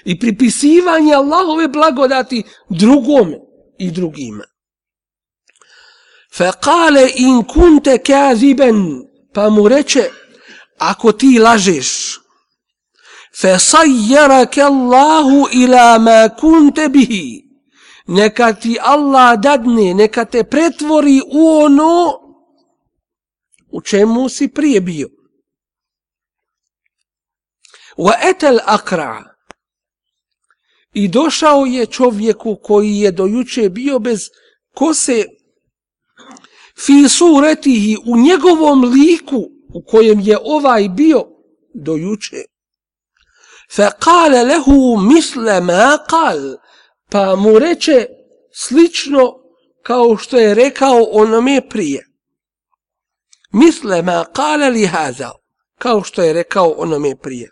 I 0.05 0.19
pripisivanje 0.19 1.13
Allahove 1.13 1.67
blagodati 1.67 2.43
drugome 2.69 3.39
i 3.79 3.91
drugima. 3.91 4.43
Fekale 6.37 7.09
in 7.15 7.43
kunte 7.43 7.97
kaziben, 7.97 9.05
pa 9.33 9.49
mu 9.49 9.67
reče, 9.69 10.09
ako 10.77 11.11
ti 11.11 11.39
lažeš, 11.39 12.19
fesajjerake 13.41 14.61
Allahu 14.61 15.47
ila 15.53 15.99
ma 15.99 16.29
kunte 16.39 16.89
bihi, 16.89 17.43
neka 18.07 18.53
ti 18.53 18.77
Allah 18.81 19.37
dadne, 19.39 19.93
neka 19.93 20.25
te 20.25 20.43
pretvori 20.43 21.21
u 21.21 21.47
ono 21.65 22.19
u 23.71 23.81
čemu 23.81 24.29
si 24.29 24.47
prije 24.47 24.81
bio. 24.81 25.09
Wa 27.97 28.13
etel 28.29 28.59
akra 28.65 29.23
i 30.93 31.07
došao 31.07 31.65
je 31.65 31.85
čovjeku 31.85 32.55
koji 32.63 32.97
je 32.97 33.11
dojuče 33.11 33.69
bio 33.69 33.99
bez 33.99 34.19
kose 34.73 35.25
fi 36.84 37.08
suretihi 37.08 37.96
u 38.06 38.16
njegovom 38.16 38.84
liku 38.84 39.48
u 39.74 39.82
kojem 39.86 40.20
je 40.20 40.38
ovaj 40.44 40.88
bio 40.88 41.24
dojuče. 41.74 42.36
Fa 43.74 43.90
kale 43.90 44.44
lehu 44.44 44.96
misle 44.96 45.60
ma 45.60 45.98
kal, 46.08 46.38
pa 47.10 47.36
mu 47.36 47.58
reče 47.58 48.06
slično 48.52 49.34
kao 49.82 50.16
što 50.16 50.38
je 50.38 50.54
rekao 50.54 51.02
onome 51.02 51.68
prije 51.68 52.08
misle 53.52 54.02
ma 54.02 54.24
kale 54.32 54.70
li 54.70 54.86
haza, 54.86 55.30
kao 55.78 56.02
što 56.02 56.22
je 56.22 56.32
rekao 56.32 56.74
onome 56.78 57.16
prije. 57.16 57.50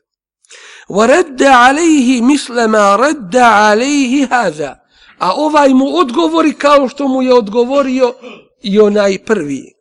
وَرَدَّ 0.88 1.42
عَلَيْهِ 1.42 2.22
مِثْلَ 2.22 2.66
مَا 2.68 2.96
رَدَّ 2.96 3.36
عَلَيْهِ 3.36 4.28
هَذَا 4.30 4.74
A 5.18 5.32
ovaj 5.34 5.68
mu 5.68 5.96
odgovori 5.96 6.52
kao 6.52 6.88
što 6.88 7.08
mu 7.08 7.22
je 7.22 7.34
odgovorio 7.34 8.14
i 8.61 8.79
onaj 8.79 9.17
prvi. 9.25 9.73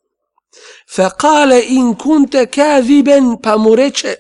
Fa 0.95 1.11
kale 1.11 1.61
in 1.69 1.95
kunte 1.95 2.47
kaziben 2.47 3.37
pa 3.43 3.57
mu 3.57 3.75
reče, 3.75 4.15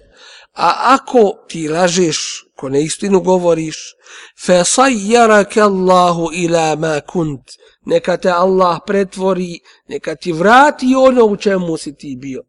a 0.55 0.95
ako 0.95 1.47
ti 1.49 1.69
lažeš, 1.69 2.19
ko 2.57 2.69
ne 2.69 2.83
istinu 2.85 3.21
govoriš, 3.21 3.79
fa 4.45 4.65
sajjara 4.65 5.45
ke 5.45 5.61
Allahu 5.61 6.31
ila 6.33 6.77
ma 6.77 7.01
kunt, 7.01 7.57
neka 7.87 8.17
te 8.17 8.31
Allah 8.31 8.79
pretvori, 8.87 9.61
neka 9.89 10.15
ti 10.15 10.33
vrati 10.33 10.95
ono 10.95 11.25
u 11.25 11.37
čemu 11.37 11.77
si 11.77 11.95
ti 11.97 12.17
bio. 12.17 12.43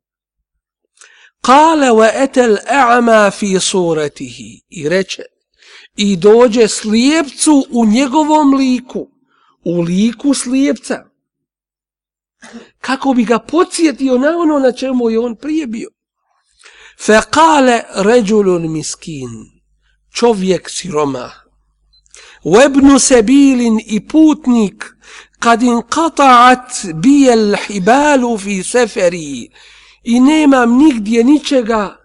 Kale 1.41 1.89
wa 1.89 2.09
etel 2.13 2.57
a'ma 2.67 3.31
fi 3.31 3.59
suratihi 3.59 4.61
i 4.69 4.89
reče, 4.89 5.23
i 5.95 6.15
dođe 6.15 6.67
slijepcu 6.67 7.65
u 7.71 7.85
njegovom 7.85 8.53
liku, 8.53 9.07
u 9.65 9.81
liku 9.81 10.33
slijepca. 10.33 11.10
Kako 12.81 13.13
bi 13.13 13.23
ga 13.25 13.39
podsjetio 13.39 14.17
na 14.17 14.37
ono 14.37 14.59
na 14.59 14.71
čemu 14.71 15.09
je 15.09 15.19
on 15.19 15.35
prije 15.35 15.67
bio. 15.67 15.89
Fekale 17.05 17.81
ređulun 17.95 18.71
miskin, 18.71 19.29
čovjek 20.13 20.69
siroma, 20.69 21.31
webnu 22.43 22.99
sebilin 22.99 23.79
i 23.85 24.07
putnik, 24.07 24.85
kad 25.39 25.63
in 25.63 25.81
kata'at 25.81 26.93
bijel 26.93 27.55
hibalu 27.67 28.37
fi 28.37 28.63
seferi, 28.63 29.49
i 30.03 30.19
nemam 30.19 30.77
nigdje 30.77 31.23
ničega 31.23 31.97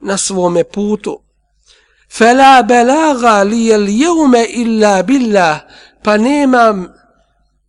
na 0.00 0.18
svome 0.18 0.64
putu. 0.64 1.20
Fela 2.10 2.62
belaga 2.62 3.42
li 3.42 3.66
jel 3.66 3.88
jeume 3.88 4.44
illa 4.44 5.02
billah, 5.02 5.60
pa 6.02 6.16
nemam 6.16 6.93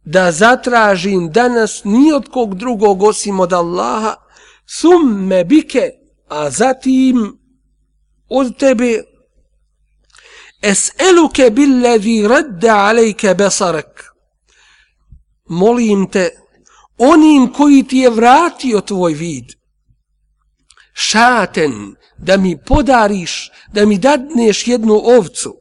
da 0.05 0.31
zatražim 0.31 1.31
danas 1.31 1.81
ni 1.83 2.13
od 2.13 2.29
kog 2.29 2.55
drugog 2.55 3.03
osim 3.03 3.39
od 3.39 3.53
Allaha, 3.53 4.15
summe 4.65 5.43
bike, 5.43 5.89
a 6.27 6.49
zatim 6.49 7.37
od 8.29 8.57
tebe 8.57 9.03
es'eluke 10.61 11.49
billadhi 11.49 12.27
radda 12.27 12.75
alejke 12.75 13.33
besarak. 13.33 14.05
Molim 15.45 16.09
te, 16.11 16.29
onim 16.97 17.53
koji 17.53 17.83
ti 17.83 17.97
je 17.97 18.09
vratio 18.09 18.81
tvoj 18.81 19.13
vid, 19.13 19.45
šaten, 20.93 21.95
da 22.17 22.37
mi 22.37 22.57
podariš, 22.65 23.51
da 23.73 23.85
mi 23.85 23.97
dadneš 23.97 24.67
jednu 24.67 24.93
ovcu, 24.93 25.57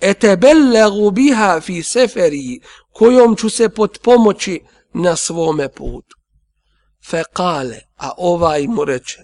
etebellegu 0.00 1.10
biha 1.10 1.60
fi 1.60 1.82
seferi, 1.82 2.60
kojom 2.92 3.36
ću 3.36 3.50
se 3.50 3.68
pod 3.68 3.98
pomoći 4.02 4.60
na 4.94 5.16
svome 5.16 5.68
putu. 5.68 6.16
Fe 7.10 7.22
kale, 7.32 7.80
a 7.96 8.10
ovaj 8.16 8.66
mu 8.66 8.84
reče, 8.84 9.22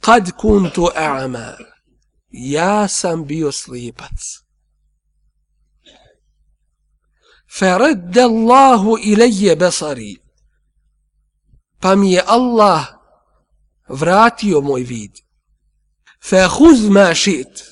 kad 0.00 0.32
kuntu 0.32 0.88
a'ma, 0.96 1.52
ja 2.30 2.88
sam 2.88 3.24
bio 3.24 3.52
slipac. 3.52 4.44
Feredde 7.58 8.22
Allahu 8.22 8.98
ilaje 9.02 9.56
besari, 9.56 10.16
pa 11.80 11.94
mi 11.94 12.12
je 12.12 12.22
Allah 12.26 12.86
vratio 13.88 14.60
moj 14.60 14.82
vid. 14.82 15.12
Fehuz 16.24 16.88
ma 16.88 17.14
šit, 17.14 17.64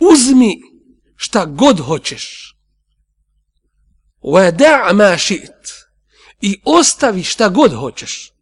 uzmi 0.00 0.60
šta 1.20 1.44
god 1.44 1.80
hoćeš. 1.80 2.54
Ve 4.34 4.52
da' 4.52 4.92
ma 4.92 5.18
šit, 5.18 5.62
i 6.40 6.60
ostavi 6.64 7.22
šta 7.22 7.48
god 7.48 7.72
hoćeš. 7.74 8.32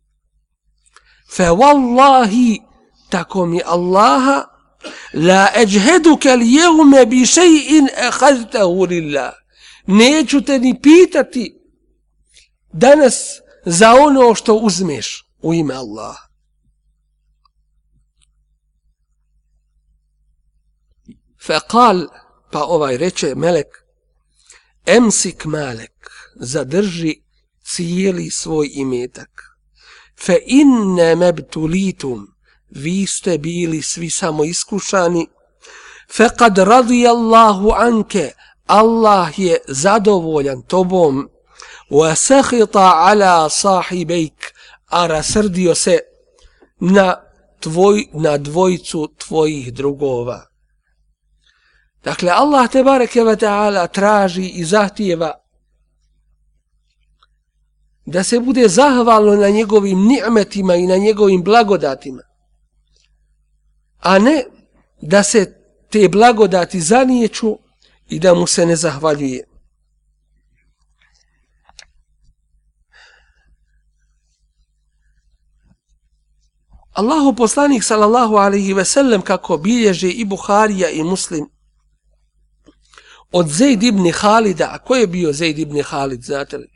Fe 1.36 1.44
wallahi, 1.44 2.62
tako 3.10 3.46
mi 3.46 3.60
Allaha, 3.64 4.44
la 5.14 5.48
eđheduke 5.54 6.36
li 6.36 6.52
jeume 6.52 7.06
bi 7.06 7.16
še'in 7.16 7.88
ehaztahu 7.96 8.86
lillah. 8.86 9.32
Neću 9.86 10.42
te 10.42 10.58
ni 10.58 10.80
pitati 10.82 11.60
danas 12.72 13.40
za 13.64 13.94
ono 13.94 14.34
što 14.34 14.54
uzmeš 14.54 15.28
u 15.42 15.54
ime 15.54 15.74
Allaha. 15.74 16.26
Fekal, 21.46 22.06
pa 22.56 22.64
ovaj 22.64 22.96
reče 22.96 23.34
melek, 23.34 23.66
emsik 24.86 25.44
malek, 25.44 26.10
zadrži 26.36 27.14
cijeli 27.64 28.30
svoj 28.30 28.70
imetak. 28.74 29.42
Fe 30.24 30.38
inne 30.46 31.16
mebtulitum, 31.16 32.26
vi 32.70 33.06
ste 33.06 33.38
bili 33.38 33.82
svi 33.82 34.10
samo 34.10 34.44
iskušani, 34.44 35.26
fe 36.16 36.28
kad 36.38 36.58
radi 36.58 37.06
Allahu 37.06 37.70
anke, 37.76 38.32
Allah 38.66 39.38
je 39.38 39.58
zadovoljan 39.68 40.62
tobom, 40.62 41.28
wa 41.90 42.14
sahita 42.14 42.92
ala 42.96 43.50
sahibejk, 43.50 44.52
a 44.86 45.06
rasrdio 45.06 45.74
se 45.74 45.98
na, 46.80 47.16
tvoj, 47.60 48.06
na 48.12 48.38
dvojicu 48.38 49.08
tvojih 49.18 49.72
drugova. 49.74 50.55
Dakle, 52.06 52.30
Allah 52.30 52.68
te 52.70 52.84
bareke 52.84 53.24
ve 53.24 53.36
ta'ala 53.36 53.86
traži 53.88 54.48
i 54.48 54.64
zahtijeva 54.64 55.32
da 58.06 58.22
se 58.24 58.40
bude 58.40 58.68
zahvalno 58.68 59.34
na 59.36 59.48
njegovim 59.48 60.06
ni'metima 60.06 60.74
i 60.74 60.86
na 60.86 60.96
njegovim 60.96 61.42
blagodatima, 61.42 62.22
a 64.00 64.18
ne 64.18 64.44
da 65.00 65.22
se 65.22 65.62
te 65.90 66.08
blagodati 66.08 66.80
zanijeću 66.80 67.58
i 68.08 68.18
da 68.18 68.34
mu 68.34 68.46
se 68.46 68.66
ne 68.66 68.76
zahvaljuje. 68.76 69.44
Allahu 76.92 77.34
poslanik 77.36 77.84
sallallahu 77.84 78.36
alaihi 78.36 78.74
ve 78.74 78.84
sellem 78.84 79.22
kako 79.22 79.56
bilježe 79.56 80.10
i 80.10 80.24
Buharija 80.24 80.90
i 80.90 81.02
Muslim 81.02 81.55
od 83.32 83.48
Zaid 83.48 83.82
ibn 83.82 84.12
Halida, 84.12 84.68
a 84.72 84.78
ko 84.78 84.94
je 84.94 85.06
bio 85.06 85.32
Zaid 85.32 85.58
ibn 85.58 85.82
Halid, 85.82 86.22
znate 86.22 86.58
li? 86.58 86.68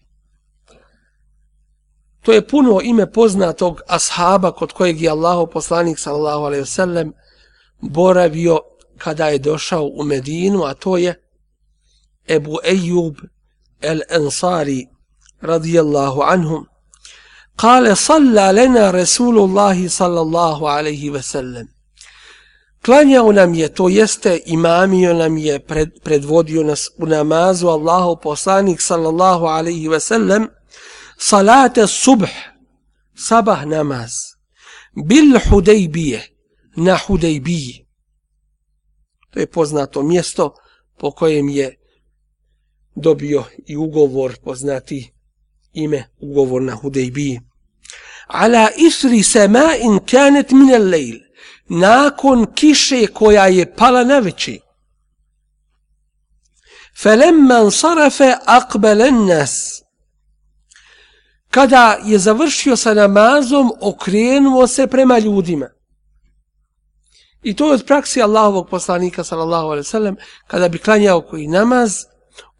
To 2.23 2.33
je 2.33 2.47
puno 2.47 2.81
ime 2.83 3.13
poznatog 3.13 3.81
ashaba 3.87 4.53
kod 4.53 4.73
kojeg 4.73 5.03
je 5.03 5.11
Allahu 5.11 5.47
poslanik 5.47 5.99
sallallahu 5.99 6.45
alejhi 6.45 6.63
ve 6.63 6.67
sellem 6.67 7.13
boravio 7.81 8.61
kada 8.99 9.27
je 9.29 9.39
došao 9.39 9.85
u 9.85 10.05
Medinu, 10.05 10.65
a 10.65 10.75
to 10.75 10.97
je 10.97 11.15
Ebu 12.29 12.59
Ejub 12.65 13.17
el-Ansari 13.81 14.87
radijallahu 15.41 16.23
anhum. 16.23 16.67
Kale, 17.57 17.97
salla 17.97 18.53
lena 18.53 18.91
Resulullahi 18.91 19.89
sallallahu 19.89 20.67
alaihi 20.67 21.11
ve 21.11 21.23
sellem. 21.23 21.69
Klanjao 22.85 23.33
nam 23.33 23.55
je, 23.55 23.69
to 23.75 23.89
jeste 23.89 24.41
imamio 24.47 25.15
nam 25.15 25.39
je, 25.39 25.59
pred, 25.59 25.91
predvodio 26.03 26.63
nas 26.63 26.89
u 26.97 27.07
namazu 27.07 27.69
Allahu 27.69 28.21
poslanik 28.23 28.81
sallallahu 28.81 29.47
alaihi 29.47 29.89
ve 29.89 30.01
sellem, 30.01 30.49
salate 31.19 31.87
subh, 31.87 32.31
sabah 33.15 33.65
namaz, 33.67 34.11
bil 35.07 35.39
hudejbije, 35.51 36.23
na 36.77 36.97
hudejbiji. 36.97 37.87
To 39.31 39.41
je 39.41 39.47
poznato 39.47 40.03
mjesto 40.03 40.55
po 40.99 41.11
kojem 41.11 41.49
je 41.49 41.77
dobio 42.95 43.45
i 43.67 43.77
ugovor, 43.77 44.37
poznati 44.45 45.13
ime, 45.73 46.05
ugovor 46.21 46.63
na 46.63 46.75
hudejbiji. 46.75 47.41
Ala 48.27 48.69
isri 48.77 49.23
semain 49.23 49.99
kanet 50.11 50.51
minel 50.51 50.89
lejl, 50.91 51.19
nakon 51.71 52.47
kiše 52.55 53.07
koja 53.07 53.47
je 53.47 53.75
pala 53.75 54.05
na 54.05 54.19
veći. 54.19 54.61
Felemman 57.03 57.71
sarafe 57.71 58.35
akbelen 58.47 59.27
nas. 59.27 59.83
Kada 61.51 61.99
je 62.05 62.19
završio 62.19 62.77
sa 62.77 62.95
namazom, 62.95 63.73
okrenuo 63.81 64.67
se 64.67 64.87
prema 64.87 65.19
ljudima. 65.19 65.69
I 67.43 67.57
to 67.57 67.67
je 67.67 67.73
od 67.73 67.87
praksi 67.87 68.23
Allahovog 68.23 68.69
poslanika, 68.69 69.25
sallallahu 69.25 69.67
alaihi 69.67 69.85
sallam, 69.85 70.17
kada 70.47 70.69
bi 70.69 70.79
klanjao 70.79 71.21
koji 71.21 71.47
namaz, 71.47 71.97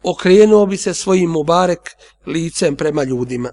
okrenuo 0.03 0.65
bi 0.65 0.77
se 0.77 0.93
svojim 0.93 1.29
mubarek 1.29 1.91
licem 2.25 2.75
prema 2.75 3.03
ljudima. 3.03 3.49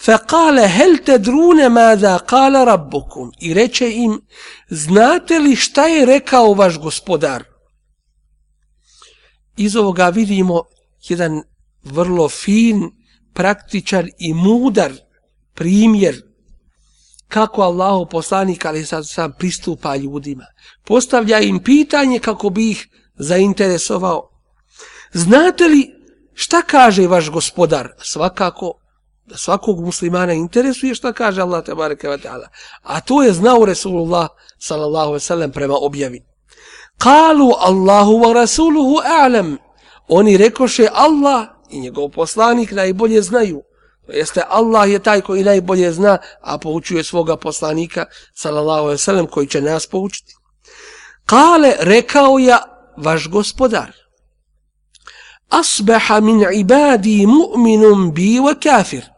Fekale, 0.00 0.68
hel 0.68 0.98
te 1.04 1.18
drune 1.18 1.68
mada 1.68 2.18
kala 2.18 2.64
rabbukum. 2.64 3.30
I 3.40 3.54
reče 3.54 3.90
im, 3.90 4.20
znate 4.70 5.38
li 5.38 5.56
šta 5.56 5.86
je 5.86 6.06
rekao 6.06 6.54
vaš 6.54 6.78
gospodar? 6.78 7.44
Iz 9.56 9.76
ovoga 9.76 10.08
vidimo 10.08 10.62
jedan 11.08 11.42
vrlo 11.84 12.28
fin, 12.28 12.90
praktičan 13.34 14.08
i 14.18 14.34
mudar 14.34 14.92
primjer 15.54 16.22
kako 17.28 17.62
Allahu 17.62 18.06
poslanik 18.10 18.64
ali 18.64 18.86
sad 18.86 19.08
sam 19.08 19.32
pristupa 19.38 19.96
ljudima. 19.96 20.44
Postavlja 20.84 21.40
im 21.40 21.62
pitanje 21.62 22.18
kako 22.18 22.50
bi 22.50 22.70
ih 22.70 22.88
zainteresovao. 23.14 24.30
Znate 25.12 25.64
li 25.64 25.90
šta 26.34 26.62
kaže 26.62 27.06
vaš 27.06 27.30
gospodar? 27.30 27.88
Svakako, 28.02 28.72
da 29.26 29.36
svakog 29.36 29.80
muslimana 29.84 30.32
interesuje 30.32 30.94
šta 30.94 31.12
kaže 31.12 31.42
Allah 31.42 31.64
te 31.64 31.74
bareke 31.74 32.08
ve 32.08 32.18
taala. 32.18 32.48
A 32.82 33.00
to 33.00 33.22
je 33.22 33.32
znao 33.32 33.64
Resulullah 33.64 34.28
sallallahu 34.58 35.06
alejhi 35.06 35.14
ve 35.14 35.20
sellem 35.20 35.52
prema 35.52 35.74
objavi. 35.74 36.24
Kalu 36.98 37.52
Allahu 37.58 38.12
wa 38.12 38.32
rasuluhu 38.32 39.00
a'lam. 39.04 39.56
Oni 40.08 40.36
rekoše 40.36 40.88
Allah 40.92 41.46
i 41.70 41.80
njegov 41.80 42.08
poslanik 42.08 42.72
najbolje 42.72 43.22
znaju. 43.22 43.62
To 44.06 44.12
jeste 44.12 44.42
Allah 44.48 44.90
je 44.90 44.98
taj 44.98 45.20
koji 45.20 45.44
najbolje 45.44 45.92
zna, 45.92 46.18
a 46.40 46.58
poučuje 46.58 47.04
svoga 47.04 47.36
poslanika, 47.36 48.06
sallallahu 48.34 48.80
alejhi 48.80 48.94
ve 48.94 48.98
sellem 48.98 49.26
koji 49.26 49.46
će 49.46 49.60
nas 49.60 49.86
poučiti. 49.86 50.34
Kale, 51.24 51.74
rekao 51.78 52.38
je 52.38 52.56
vaš 52.96 53.28
gospodar, 53.28 53.92
asbaha 55.48 56.20
min 56.20 56.46
ibadi 56.52 57.26
mu'minun 57.26 58.12
bi 58.12 58.38
wa 58.38 58.54
kafir. 58.62 59.15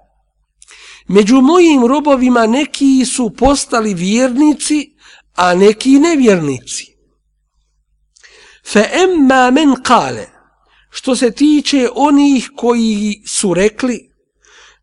Među 1.08 1.40
mojim 1.40 1.86
robovima 1.86 2.46
neki 2.46 3.04
su 3.04 3.30
postali 3.30 3.94
vjernici, 3.94 4.94
a 5.34 5.54
neki 5.54 5.90
nevjernici. 5.90 6.86
Fa 8.72 8.80
emma 8.92 9.50
men 9.50 9.74
kale, 9.82 10.26
što 10.90 11.16
se 11.16 11.30
tiče 11.30 11.88
onih 11.94 12.50
koji 12.56 13.22
su 13.26 13.54
rekli, 13.54 14.10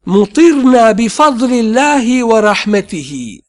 mutirna 0.05 0.93
bi 0.93 1.09
fadli 1.09 1.59
Allahi 1.59 2.23
wa 2.23 2.41
rahmetihi. 2.41 3.41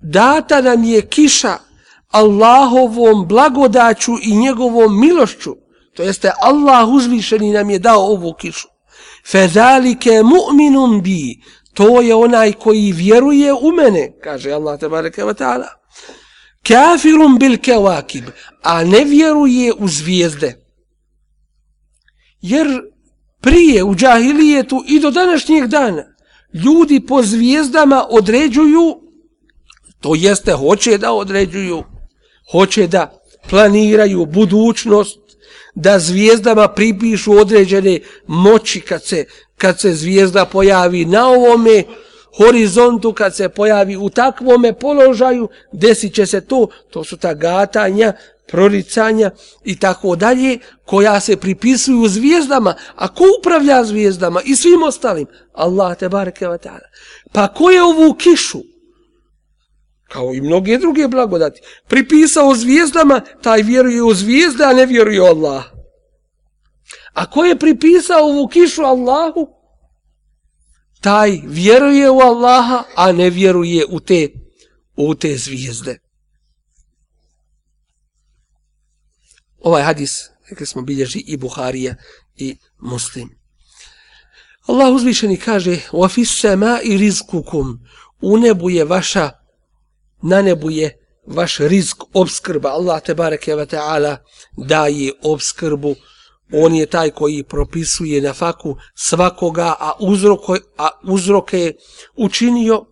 Data 0.00 0.60
nam 0.62 0.84
je 0.84 1.06
kiša 1.06 1.58
Allahovom 2.08 3.28
blagodaću 3.28 4.12
i 4.22 4.36
njegovom 4.36 5.00
milošću, 5.00 5.56
to 5.94 6.02
jeste 6.02 6.30
Allah 6.40 6.88
uzvišeni 6.88 7.52
nam 7.52 7.70
je 7.70 7.78
dao 7.78 8.00
ovu 8.00 8.34
kišu. 8.34 8.68
Fezalike 9.30 10.22
mu'minun 10.22 11.02
bi, 11.02 11.40
to 11.74 12.00
je 12.00 12.14
onaj 12.14 12.52
koji 12.52 12.92
vjeruje 12.92 13.52
u 13.52 13.72
mene, 13.72 14.12
kaže 14.22 14.52
Allah 14.52 14.80
tebareke 14.80 15.22
wa 15.22 15.34
ta'ala. 15.34 15.68
Kafirun 16.62 17.38
bil 17.38 17.56
kewakib, 17.56 18.24
a 18.62 18.84
ne 18.84 19.04
vjeruje 19.04 19.72
u 19.78 19.88
zvijezde. 19.88 20.64
Jer 22.40 22.66
prije 23.40 23.84
u 23.84 23.94
džahilijetu 23.94 24.84
i 24.88 25.00
do 25.00 25.10
današnjeg 25.10 25.66
dana 25.66 26.04
ljudi 26.64 27.00
po 27.00 27.22
zvijezdama 27.22 28.06
određuju, 28.10 29.00
to 30.00 30.14
jeste 30.14 30.52
hoće 30.52 30.98
da 30.98 31.12
određuju, 31.12 31.84
hoće 32.52 32.86
da 32.86 33.20
planiraju 33.50 34.26
budućnost, 34.26 35.18
da 35.80 35.98
zvijezdama 35.98 36.68
pripišu 36.68 37.32
određene 37.32 38.00
moći 38.26 38.80
kad 38.80 39.04
se, 39.04 39.24
kad 39.56 39.80
se 39.80 39.92
zvijezda 39.92 40.44
pojavi 40.44 41.04
na 41.04 41.28
ovome 41.28 41.84
horizontu, 42.36 43.12
kad 43.12 43.36
se 43.36 43.48
pojavi 43.48 43.96
u 43.96 44.10
takvome 44.10 44.72
položaju, 44.72 45.48
desit 45.72 46.14
će 46.14 46.26
se 46.26 46.40
to, 46.40 46.66
to 46.90 47.04
su 47.04 47.16
ta 47.16 47.34
gatanja, 47.34 48.12
proricanja 48.48 49.30
i 49.64 49.78
tako 49.78 50.16
dalje, 50.16 50.58
koja 50.84 51.20
se 51.20 51.36
pripisuju 51.36 52.08
zvijezdama. 52.08 52.74
A 52.94 53.14
ko 53.14 53.24
upravlja 53.38 53.84
zvijezdama 53.84 54.42
i 54.44 54.56
svim 54.56 54.82
ostalim? 54.82 55.26
Allah 55.52 55.96
te 55.98 56.08
bareke 56.08 56.44
ta'ala. 56.44 56.88
Pa 57.32 57.48
ko 57.48 57.70
je 57.70 57.82
ovu 57.82 58.14
kišu, 58.14 58.58
kao 60.08 60.34
i 60.34 60.40
mnoge 60.40 60.78
druge 60.78 61.08
blagodati, 61.08 61.60
pripisao 61.88 62.54
zvijezdama, 62.54 63.20
taj 63.42 63.62
vjeruje 63.62 64.02
u 64.02 64.14
zvijezde, 64.14 64.64
a 64.64 64.72
ne 64.72 64.86
vjeruje 64.86 65.22
u 65.22 65.24
Allah. 65.24 65.64
A 67.12 67.30
ko 67.30 67.44
je 67.44 67.58
pripisao 67.58 68.24
ovu 68.24 68.48
kišu 68.48 68.82
Allahu, 68.82 69.48
taj 71.00 71.40
vjeruje 71.44 72.10
u 72.10 72.18
Allaha, 72.18 72.82
a 72.96 73.12
ne 73.12 73.30
vjeruje 73.30 73.84
u 73.88 74.00
te, 74.00 74.28
u 74.96 75.14
te 75.14 75.36
zvijezde. 75.36 75.98
ovaj 79.60 79.82
hadis, 79.82 80.30
rekli 80.50 80.66
smo, 80.66 80.82
bilježi 80.82 81.18
i 81.18 81.36
Buharija 81.36 81.94
i 82.36 82.56
Muslim. 82.78 83.38
Allah 84.66 84.94
uzvišeni 84.94 85.36
kaže, 85.36 85.80
wa 85.92 86.08
fis 86.14 86.40
sama 86.40 86.80
i 86.84 87.10
u 88.20 88.38
nebu 88.38 88.70
je 88.70 88.84
vaša, 88.84 89.30
na 90.22 90.42
nebu 90.42 90.70
je 90.70 90.98
vaš 91.26 91.58
rizk, 91.58 92.02
obskrba. 92.14 92.68
Allah 92.68 93.02
te 93.02 93.14
bareke 93.14 93.54
ve 93.54 93.66
ta'ala 93.66 94.16
daje 94.56 95.12
obskrbu. 95.22 95.94
On 96.52 96.74
je 96.74 96.86
taj 96.86 97.10
koji 97.10 97.42
propisuje 97.42 98.20
na 98.20 98.32
faku 98.32 98.76
svakoga, 98.94 99.74
a, 99.80 99.92
uzroke, 100.00 100.52
a 100.78 100.88
uzroke 101.04 101.58
je 101.58 101.76
učinio 102.16 102.84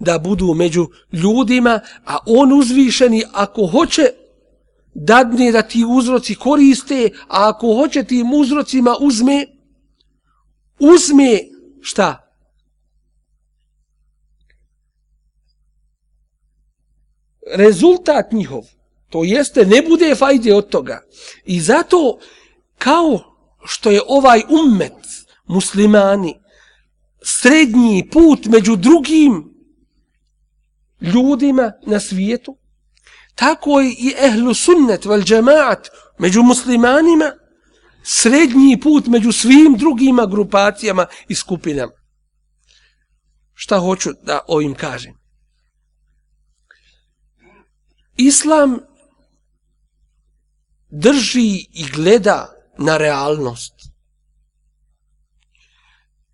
da 0.00 0.18
budu 0.18 0.54
među 0.54 0.86
ljudima, 1.12 1.80
a 2.06 2.18
on 2.26 2.52
uzvišeni 2.52 3.24
ako 3.32 3.66
hoće 3.66 4.02
dadne 4.94 5.52
da 5.52 5.62
ti 5.62 5.84
uzroci 5.88 6.34
koriste, 6.34 7.10
a 7.28 7.48
ako 7.48 7.74
hoće 7.74 8.04
tim 8.04 8.32
uzrocima 8.32 8.96
uzme, 9.00 9.46
uzme 10.78 11.38
šta? 11.80 12.21
Rezultat 17.54 18.32
njihov, 18.32 18.62
to 19.10 19.24
jeste, 19.24 19.66
ne 19.66 19.82
bude 19.88 20.14
fajde 20.14 20.54
od 20.54 20.68
toga. 20.68 21.02
I 21.44 21.60
zato, 21.60 22.18
kao 22.78 23.20
što 23.64 23.90
je 23.90 24.00
ovaj 24.06 24.42
ummet, 24.48 24.92
muslimani, 25.46 26.34
srednji 27.22 28.08
put 28.12 28.46
među 28.46 28.76
drugim 28.76 29.54
ljudima 31.00 31.72
na 31.86 32.00
svijetu, 32.00 32.56
tako 33.34 33.80
je 33.80 33.90
i 33.90 34.14
ehlu 34.18 34.54
sunnet 34.54 35.04
vel 35.04 35.22
džemaat 35.22 35.88
među 36.18 36.42
muslimanima 36.42 37.32
srednji 38.02 38.80
put 38.80 39.06
među 39.06 39.32
svim 39.32 39.76
drugima 39.78 40.26
grupacijama 40.26 41.06
i 41.28 41.34
skupinama. 41.34 41.92
Šta 43.54 43.78
hoću 43.78 44.10
da 44.22 44.40
ovim 44.48 44.74
kažem? 44.74 45.21
Islam 48.16 48.78
drži 50.90 51.66
i 51.72 51.86
gleda 51.94 52.52
na 52.78 52.96
realnost. 52.96 53.74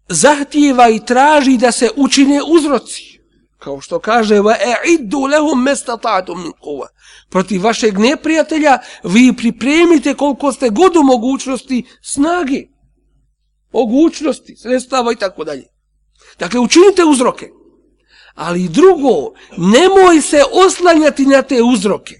Zahtijeva 0.09 0.89
i 0.89 1.05
traži 1.07 1.57
da 1.57 1.73
se 1.73 1.91
učine 1.97 2.41
uzroci. 2.49 3.19
Kao 3.59 3.81
što 3.81 3.99
kaže 3.99 4.41
va 4.41 4.55
e'iddu 4.55 5.27
lehum 5.27 5.63
mestata'tum 5.63 6.43
min 6.43 6.53
quwa 6.63 6.87
protiv 7.31 7.65
vašeg 7.65 7.99
neprijatelja 7.99 8.79
vi 9.03 9.37
pripremite 9.37 10.15
koliko 10.15 10.53
ste 10.53 10.71
god 10.71 10.97
u 10.97 11.03
mogućnosti 11.03 11.85
snage 12.03 12.63
mogućnosti 13.73 14.57
sredstava 14.57 15.13
i 15.13 15.17
tako 15.17 15.45
dalje. 15.45 15.67
Dakle 16.39 16.61
učinite 16.61 17.05
uzroke 17.05 17.51
ali 18.39 18.69
drugo 18.69 19.33
nemoj 19.57 20.23
se 20.23 20.43
oslanjati 20.53 21.27
na 21.27 21.43
te 21.43 21.63
uzroke 21.63 22.15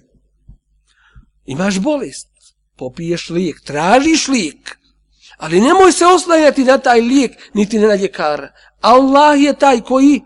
imaš 1.47 1.79
bolest 1.79 2.29
popiješ 2.77 3.31
lijek 3.31 3.61
tražiš 3.61 4.29
lijek 4.29 4.79
ali 5.37 5.61
nemoj 5.61 5.93
se 5.93 6.07
oslanjati 6.07 6.65
na 6.65 6.79
taj 6.79 7.01
lijek 7.01 7.33
niti 7.55 7.79
na 7.79 7.95
ljekara 7.95 8.53
Allah 8.81 9.43
je 9.43 9.59
taj 9.59 9.81
koji 9.81 10.21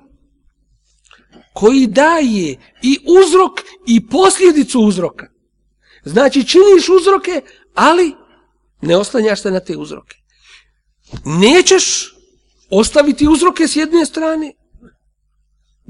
koji 1.52 1.86
daje 1.86 2.58
i 2.82 2.98
uzrok 3.22 3.60
i 3.86 4.08
posljedicu 4.08 4.80
uzroka. 4.80 5.26
Znači 6.04 6.48
činiš 6.48 6.88
uzroke, 6.88 7.42
ali 7.74 8.14
ne 8.80 8.96
oslanjaš 8.96 9.42
se 9.42 9.50
na 9.50 9.60
te 9.60 9.76
uzroke. 9.76 10.16
Nećeš 11.24 12.14
ostaviti 12.70 13.28
uzroke 13.28 13.68
s 13.68 13.76
jedne 13.76 14.06
strane, 14.06 14.52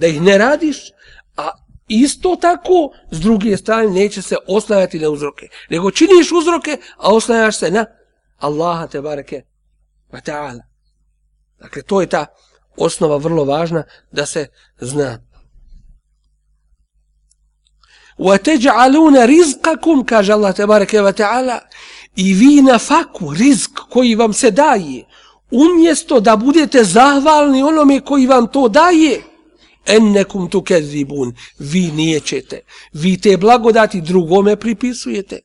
da 0.02 0.08
ih 0.08 0.22
ne 0.22 0.38
radiš, 0.38 0.78
a 1.38 1.50
isto 1.88 2.36
tako 2.36 2.92
s 3.12 3.20
druge 3.20 3.58
strane 3.58 3.90
neće 3.90 4.22
se 4.22 4.36
oslanjati 4.48 5.00
na 5.00 5.10
uzroke. 5.10 5.48
Nego 5.70 5.92
činiš 5.92 6.32
uzroke, 6.32 6.78
a 6.98 7.14
oslanjaš 7.14 7.58
se 7.58 7.72
na 7.72 7.86
Allaha 8.38 8.88
te 8.88 9.02
bareke 9.02 9.42
wa 10.12 10.22
ta'ala. 10.22 10.62
Dakle, 11.60 11.82
to 11.82 12.02
je 12.02 12.08
ta 12.08 12.26
osnova 12.78 13.18
vrlo 13.18 13.44
važna 13.44 13.84
da 14.12 14.26
se 14.26 14.48
zna. 14.80 15.20
وَتَجْعَلُونَ 18.18 19.26
رِزْقَكُمْ 19.26 20.06
kaže 20.06 20.34
Allah 20.34 20.56
tebareke 20.56 21.02
ve 21.02 21.14
taala 21.14 21.60
i 22.16 22.34
vi 22.34 22.62
na 22.62 22.80
faku 22.80 23.34
rizk 23.34 23.72
koji 23.90 24.16
vam 24.16 24.34
se 24.34 24.52
daje 24.52 25.06
umjesto 25.52 26.20
da 26.20 26.36
budete 26.36 26.84
zahvalni 26.84 27.64
onome 27.64 28.00
koji 28.00 28.28
vam 28.28 28.48
to 28.48 28.68
daje 28.68 29.22
ennekum 29.87 30.51
tu 30.51 30.63
kezibun 30.63 31.35
vi 31.59 31.81
nijećete 31.81 32.61
vi 32.93 33.21
te 33.21 33.37
blagodati 33.37 34.01
drugome 34.01 34.57
pripisujete 34.57 35.41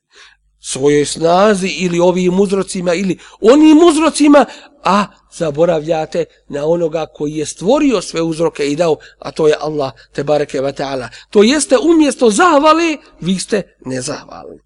svojoj 0.60 1.06
snazi 1.06 1.68
ili 1.68 2.00
ovim 2.00 2.40
uzrocima 2.40 2.94
ili 2.94 3.18
onim 3.42 3.78
uzrocima 3.78 4.46
a 4.84 5.06
zaboravljate 5.38 6.26
na 6.50 6.66
onoga 6.66 7.06
koji 7.14 7.34
je 7.34 7.46
stvorio 7.46 8.02
sve 8.02 8.22
uzroke 8.22 8.72
i 8.72 8.76
dao, 8.76 8.98
a 9.20 9.32
to 9.32 9.48
je 9.48 9.56
Allah, 9.60 9.92
te 10.14 10.24
bareke 10.24 10.62
wa 10.62 10.74
ta'ala. 10.74 11.10
To 11.30 11.44
jeste 11.44 11.78
umjesto 11.78 12.30
zahvali, 12.30 12.98
vi 13.22 13.40
ste 13.40 13.78
nezahvali. 13.86 14.60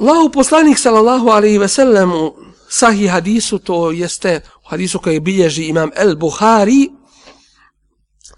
Allahu 0.00 0.30
poslanik 0.30 0.78
sallallahu 0.78 1.28
alaihi 1.28 1.58
ve 1.58 1.68
sellem 1.68 2.12
u 2.12 2.34
sahih 2.68 3.10
hadisu, 3.10 3.58
to 3.58 3.90
jeste 3.90 4.40
u 4.64 4.68
hadisu 4.68 4.98
koji 4.98 5.20
bilježi 5.20 5.64
imam 5.64 5.90
El 5.96 6.16
Buhari, 6.16 6.90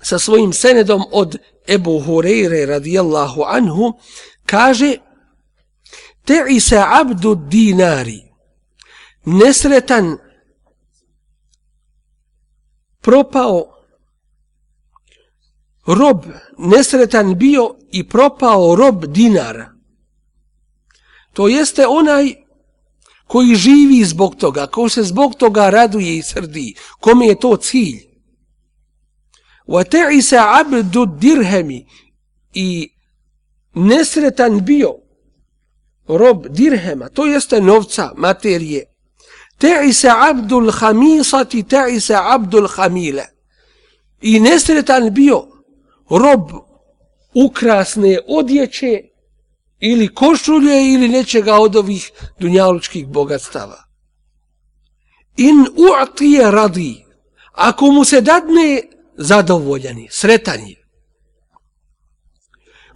sa 0.03 0.19
svojim 0.19 0.53
senedom 0.53 1.05
od 1.13 1.37
Ebu 1.69 2.01
Hureyre 2.01 2.67
radijallahu 2.67 3.43
anhu, 3.43 3.93
kaže 4.47 4.97
Te'i 6.25 6.61
se 6.61 6.79
abdu 6.79 7.35
dinari, 7.35 8.23
nesretan 9.25 10.19
propao 13.01 13.81
rob, 15.87 16.25
nesretan 16.59 17.39
bio 17.39 17.77
i 17.93 18.09
propao 18.09 18.77
rob 18.77 19.05
dinara. 19.07 19.73
To 21.33 21.49
jeste 21.49 21.87
onaj 21.87 22.35
koji 23.27 23.55
živi 23.55 24.05
zbog 24.05 24.37
toga, 24.37 24.67
ko 24.67 24.89
se 24.89 25.03
zbog 25.03 25.35
toga 25.35 25.71
raduje 25.71 26.17
i 26.17 26.23
srdi, 26.23 26.75
kome 27.01 27.27
je 27.27 27.41
to 27.41 27.57
cilj. 27.57 28.10
وتعس 29.71 30.35
عبد 30.35 30.97
abdu 30.97 31.07
dirhemi 31.21 31.87
i 32.55 32.91
nesretan 33.75 34.64
bio 34.66 34.93
rob 36.09 36.49
dirhema, 36.49 37.09
to 37.09 37.27
jeste 37.27 37.61
novca, 37.61 38.12
materije, 38.16 38.85
عبد 39.62 40.07
abdul 40.07 40.71
hamisati, 40.71 41.62
عبد 41.62 42.11
abdul 42.11 42.68
hamile. 42.68 43.27
I 44.23 44.41
nesretan 44.41 45.14
bio 45.14 45.47
rob 46.11 46.51
ukrasne 47.35 48.18
odjeće 48.29 49.03
ili 49.81 50.14
košulje 50.14 50.93
ili 50.93 51.09
nečega 51.09 51.55
od 51.55 51.77
ovih 51.77 52.11
dunjalučkih 52.41 53.07
bogatstava. 53.09 53.85
In 55.37 55.66
u'tije 55.77 56.51
radi, 56.51 57.05
ako 57.53 57.87
mu 57.87 58.05
se 58.05 58.21
dadne 58.21 58.83
zadovoljani, 59.21 60.09
sretanje. 60.11 60.77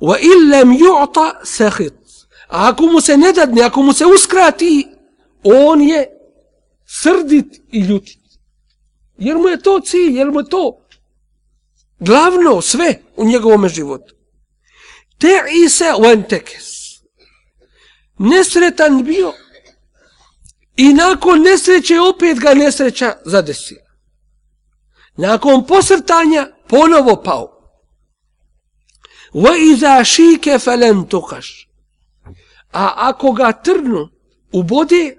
Wa 0.00 0.16
illem 0.18 0.72
ju'ta 0.72 1.44
sehit, 1.44 1.94
a 2.48 2.68
ako 2.68 2.86
mu 2.86 3.00
se 3.00 3.16
ne 3.16 3.32
dadne, 3.32 3.62
ako 3.62 3.82
mu 3.82 3.92
se 3.92 4.06
uskrati, 4.06 4.88
on 5.42 5.82
je 5.82 6.06
srdit 6.86 7.60
i 7.72 7.80
ljutit. 7.80 8.20
Jer 9.18 9.36
mu 9.36 9.48
je 9.48 9.60
to 9.60 9.80
cilj, 9.80 10.18
jer 10.18 10.30
mu 10.30 10.40
je 10.40 10.48
to 10.48 10.80
glavno 11.98 12.60
sve 12.60 13.00
u 13.16 13.24
njegovom 13.24 13.68
životu. 13.68 14.14
Te 15.18 15.42
i 15.64 15.68
se 15.68 15.92
uentekes. 15.98 16.64
Nesretan 18.18 19.04
bio 19.04 19.32
i 20.76 20.94
nakon 20.94 21.42
nesreće 21.42 22.00
opet 22.00 22.38
ga 22.38 22.54
nesreća 22.54 23.16
zadesi. 23.24 23.83
Nakon 25.16 25.66
posrtanja 25.66 26.46
ponovo 26.68 27.22
pao. 27.22 27.50
Wa 29.34 29.56
iza 29.56 30.04
فَلَنْ 30.58 30.58
felen. 30.60 31.06
A 32.72 33.08
ako 33.08 33.32
ga 33.32 33.52
trnu 33.52 34.08
u 34.52 34.62
bode, 34.62 35.16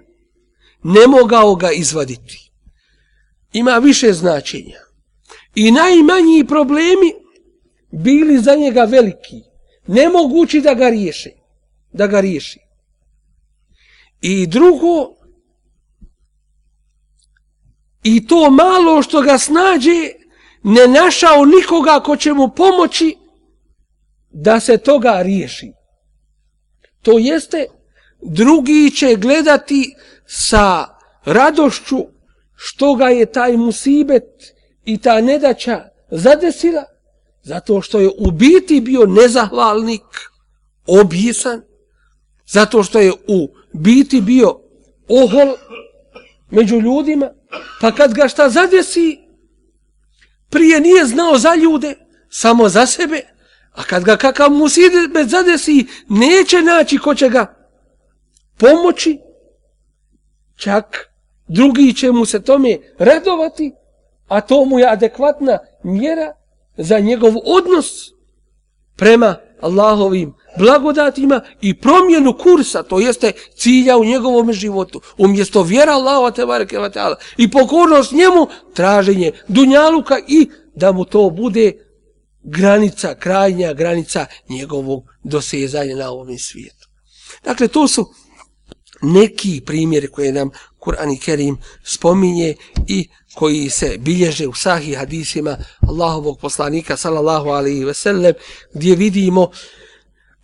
ne 0.82 1.06
mogao 1.06 1.54
ga 1.54 1.70
izvaditi. 1.70 2.50
Ima 3.52 3.78
više 3.78 4.12
značenja. 4.12 4.80
I 5.54 5.70
najmanji 5.70 6.46
problemi 6.46 7.12
bili 7.90 8.38
za 8.38 8.54
njega 8.54 8.84
veliki. 8.84 9.42
Nemogući 9.86 10.60
da 10.60 10.74
ga 10.74 10.88
riješi. 10.88 11.30
Da 11.92 12.06
ga 12.06 12.20
riješi. 12.20 12.58
I 14.20 14.46
drugo, 14.46 15.15
i 18.06 18.26
to 18.26 18.50
malo 18.50 19.02
što 19.02 19.20
ga 19.20 19.38
snađe, 19.38 20.10
ne 20.62 20.86
našao 20.86 21.44
nikoga 21.44 22.00
ko 22.00 22.16
će 22.16 22.32
mu 22.32 22.48
pomoći 22.48 23.16
da 24.30 24.60
se 24.60 24.78
toga 24.78 25.22
riješi. 25.22 25.72
To 27.02 27.18
jeste, 27.18 27.66
drugi 28.22 28.90
će 28.90 29.16
gledati 29.16 29.94
sa 30.26 30.86
radošću 31.24 31.96
što 32.54 32.94
ga 32.94 33.08
je 33.08 33.26
taj 33.26 33.56
musibet 33.56 34.24
i 34.84 34.98
ta 34.98 35.20
nedaća 35.20 35.84
zadesila, 36.10 36.84
zato 37.42 37.82
što 37.82 37.98
je 37.98 38.10
u 38.18 38.30
biti 38.30 38.80
bio 38.80 39.06
nezahvalnik, 39.06 40.02
objesan, 40.86 41.62
zato 42.46 42.82
što 42.82 43.00
je 43.00 43.12
u 43.28 43.48
biti 43.72 44.20
bio 44.20 44.60
ohol 45.08 45.54
među 46.50 46.80
ljudima, 46.80 47.30
pa 47.80 47.92
kad 47.92 48.14
ga 48.14 48.28
šta 48.28 48.48
zadesi, 48.48 49.18
prije 50.50 50.80
nije 50.80 51.04
znao 51.04 51.38
za 51.38 51.54
ljude, 51.54 51.94
samo 52.28 52.68
za 52.68 52.86
sebe, 52.86 53.20
a 53.72 53.82
kad 53.82 54.04
ga 54.04 54.16
kakav 54.16 54.50
musibet 54.50 55.28
zadesi, 55.28 55.86
neće 56.08 56.62
naći 56.62 56.98
ko 56.98 57.14
će 57.14 57.28
ga 57.28 57.54
pomoći, 58.58 59.18
čak 60.56 61.10
drugi 61.48 61.94
će 61.94 62.12
mu 62.12 62.24
se 62.24 62.42
tome 62.42 62.78
radovati, 62.98 63.72
a 64.28 64.40
to 64.40 64.64
mu 64.64 64.78
je 64.78 64.88
adekvatna 64.88 65.58
mjera 65.82 66.32
za 66.76 66.98
njegov 66.98 67.32
odnos 67.44 68.10
prema 68.96 69.36
Allahovim 69.60 70.34
blagodatima 70.58 71.40
i 71.60 71.74
promjenu 71.74 72.38
kursa, 72.38 72.82
to 72.82 73.00
jeste 73.00 73.32
cilja 73.56 73.96
u 73.96 74.04
njegovom 74.04 74.52
životu. 74.52 75.00
Umjesto 75.18 75.62
vjera 75.62 75.92
Allahova 75.92 76.30
te 76.30 76.46
bareke 76.46 76.76
i 77.36 77.50
pokornost 77.50 78.12
njemu, 78.12 78.48
traženje 78.74 79.32
dunjaluka 79.48 80.18
i 80.28 80.48
da 80.74 80.92
mu 80.92 81.04
to 81.04 81.30
bude 81.30 81.72
granica, 82.42 83.14
krajnja 83.14 83.72
granica 83.72 84.26
njegovog 84.48 85.04
dosezanja 85.24 85.96
na 85.96 86.10
ovom 86.10 86.38
svijetu. 86.38 86.88
Dakle, 87.44 87.68
to 87.68 87.88
su 87.88 88.12
neki 89.02 89.62
primjeri 89.66 90.08
koje 90.08 90.32
nam 90.32 90.50
Kur'an 90.78 91.12
i 91.12 91.18
Kerim 91.18 91.58
spominje 91.84 92.54
i 92.86 93.08
koji 93.34 93.70
se 93.70 93.96
bilježe 93.98 94.46
u 94.46 94.54
sahih 94.54 94.98
hadisima 94.98 95.56
Allahovog 95.80 96.38
poslanika 96.40 96.96
sallallahu 96.96 97.48
alaihi 97.48 97.84
ve 97.84 97.94
sellem 97.94 98.34
gdje 98.74 98.96
vidimo 98.96 99.50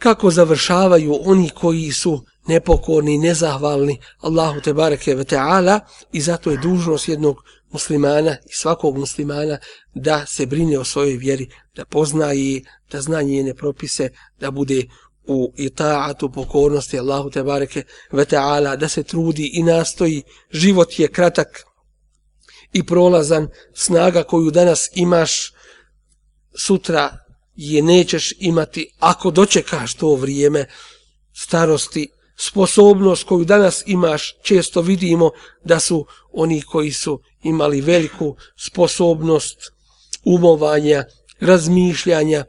kako 0.02 0.30
završavaju 0.30 1.18
oni 1.24 1.50
koji 1.50 1.92
su 1.92 2.24
nepokorni, 2.46 3.18
nezahvalni 3.18 3.98
Allahu 4.20 4.60
te 4.60 4.72
bareke 4.74 5.14
ve 5.14 5.24
ta'ala 5.24 5.80
i 6.12 6.20
zato 6.20 6.50
je 6.50 6.56
dužnost 6.56 7.08
jednog 7.08 7.36
muslimana 7.70 8.30
i 8.30 8.52
svakog 8.52 8.98
muslimana 8.98 9.58
da 9.94 10.26
se 10.26 10.46
brine 10.46 10.78
o 10.78 10.84
svojoj 10.84 11.16
vjeri, 11.16 11.48
da 11.76 11.84
poznaje, 11.84 12.62
da 12.90 13.00
zna 13.00 13.22
njene 13.22 13.54
propise, 13.54 14.08
da 14.40 14.50
bude 14.50 14.86
u 15.26 15.52
itaatu 15.56 16.32
pokornosti 16.32 16.98
Allahu 16.98 17.30
te 17.30 17.42
bareke 17.42 17.84
ve 18.12 18.24
taala 18.24 18.76
da 18.76 18.88
se 18.88 19.02
trudi 19.02 19.50
i 19.54 19.62
nastoji. 19.62 20.22
Život 20.50 20.98
je 20.98 21.08
kratak 21.08 21.62
i 22.72 22.86
prolazan. 22.86 23.48
Snaga 23.74 24.22
koju 24.22 24.50
danas 24.50 24.90
imaš 24.94 25.52
sutra 26.58 27.18
je 27.54 27.82
nećeš 27.82 28.32
imati 28.38 28.94
ako 28.98 29.30
dočekaš 29.30 29.94
to 29.94 30.14
vrijeme 30.14 30.66
starosti 31.32 32.08
sposobnost 32.38 33.24
koju 33.24 33.44
danas 33.44 33.82
imaš 33.86 34.34
često 34.42 34.80
vidimo 34.80 35.30
da 35.64 35.80
su 35.80 36.06
oni 36.32 36.62
koji 36.62 36.92
su 36.92 37.20
imali 37.42 37.80
veliku 37.80 38.36
sposobnost 38.56 39.58
umovanja 40.24 41.04
razmišljanja 41.40 42.44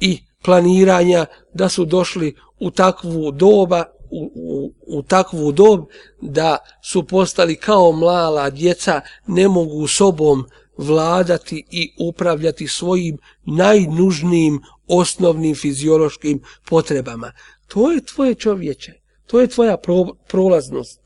i 0.00 0.18
planiranja 0.44 1.26
da 1.54 1.68
su 1.68 1.84
došli 1.84 2.36
u 2.60 2.70
takvu 2.70 3.32
doba 3.32 3.84
u, 4.10 4.30
u, 4.34 4.72
u 4.98 5.02
takvu 5.02 5.52
dob 5.52 5.84
da 6.20 6.58
su 6.82 7.06
postali 7.06 7.56
kao 7.56 7.92
mlala 7.92 8.50
djeca, 8.50 9.00
ne 9.26 9.48
mogu 9.48 9.86
sobom 9.86 10.44
vladati 10.78 11.64
i 11.70 11.94
upravljati 11.98 12.68
svojim 12.68 13.18
najnužnijim 13.44 14.60
osnovnim 14.86 15.54
fiziološkim 15.54 16.42
potrebama. 16.68 17.32
To 17.68 17.90
je 17.90 18.00
tvoje 18.00 18.34
čovječe, 18.34 18.92
to 19.26 19.40
je 19.40 19.46
tvoja 19.46 19.76
pro, 19.76 20.06
prolaznost. 20.28 21.00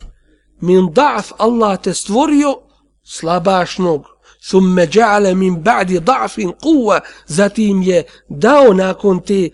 Min 0.61 0.87
da'af 0.87 1.33
Allah 1.39 1.81
te 1.83 1.95
stvorio 1.95 2.57
slabašnog, 3.05 4.05
thumme 4.51 4.87
ja'ale 4.87 5.35
min 5.35 5.63
ba'di 5.63 6.01
da'fin 6.01 6.53
kuva, 6.63 7.01
zatim 7.27 7.83
je 7.83 8.05
dao 8.29 8.73
nakon 8.75 9.21
te 9.21 9.51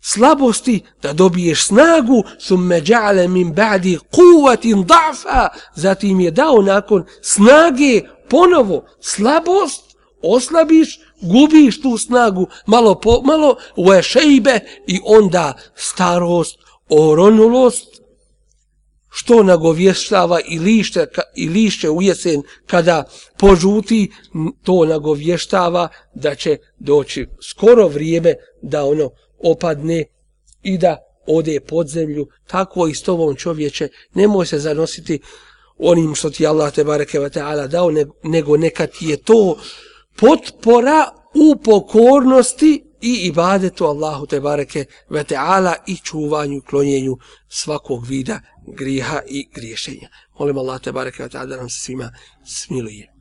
slabosti 0.00 0.80
da 1.02 1.12
dobiješ 1.12 1.66
snagu, 1.66 2.22
thumme 2.48 2.80
ja'ale 2.80 3.28
min 3.28 3.54
ba'di 3.54 3.98
kuvatin 4.14 4.84
da'fa, 4.84 5.48
zatim 5.74 6.20
je 6.20 6.30
dao 6.30 6.62
nakon 6.62 7.04
snage 7.22 8.02
ponovo 8.28 8.84
slabost, 9.00 9.96
oslabiš, 10.22 11.00
gubiš 11.20 11.82
tu 11.82 11.98
snagu 11.98 12.46
malo 12.66 12.94
po 13.00 13.22
malo, 13.24 13.56
u 13.76 13.92
ešejbe 13.92 14.60
i 14.86 15.00
onda 15.04 15.54
starost, 15.74 16.58
oronulost, 16.88 17.96
što 19.18 19.42
nagovještava 19.42 20.40
i 20.48 20.58
lišće, 20.58 21.06
i 21.36 21.48
lišće 21.48 21.90
u 21.90 22.02
jesen 22.02 22.42
kada 22.66 23.04
požuti, 23.38 24.12
to 24.62 24.84
nagovještava 24.84 25.88
da 26.14 26.34
će 26.34 26.58
doći 26.78 27.26
skoro 27.50 27.88
vrijeme 27.88 28.34
da 28.62 28.84
ono 28.84 29.10
opadne 29.38 30.04
i 30.62 30.78
da 30.78 30.96
ode 31.26 31.60
pod 31.60 31.88
zemlju. 31.88 32.26
Tako 32.46 32.88
i 32.88 32.94
s 32.94 33.02
tobom 33.02 33.36
čovječe, 33.36 33.88
nemoj 34.14 34.46
se 34.46 34.58
zanositi 34.58 35.20
onim 35.78 36.14
što 36.14 36.30
ti 36.30 36.46
Allah 36.46 36.72
te 36.72 36.84
bareke 36.84 37.18
ve 37.18 37.30
taala 37.30 37.66
dao 37.66 37.90
nego 38.22 38.56
neka 38.56 38.86
ti 38.86 39.06
je 39.06 39.16
to 39.16 39.58
potpora 40.16 41.12
u 41.34 41.56
pokornosti 41.56 42.84
i 43.00 43.12
ibadetu 43.12 43.84
Allahu 43.84 44.26
te 44.26 44.40
bareke 44.40 44.84
ve 45.10 45.24
taala 45.24 45.74
i 45.86 45.96
čuvanju 45.96 46.62
klonjenju 46.70 47.16
svakog 47.48 48.06
vida 48.06 48.40
griha 48.78 49.20
i 49.28 49.48
griješenja. 49.54 50.08
Molim 50.38 50.58
Allah 50.58 50.80
te 50.80 50.92
bareke 50.92 51.22
ve 51.22 51.28
taala 51.28 51.46
da 51.46 51.56
nam 51.56 51.68
se 51.68 51.80
svima 51.80 52.12
smiluje. 52.44 53.15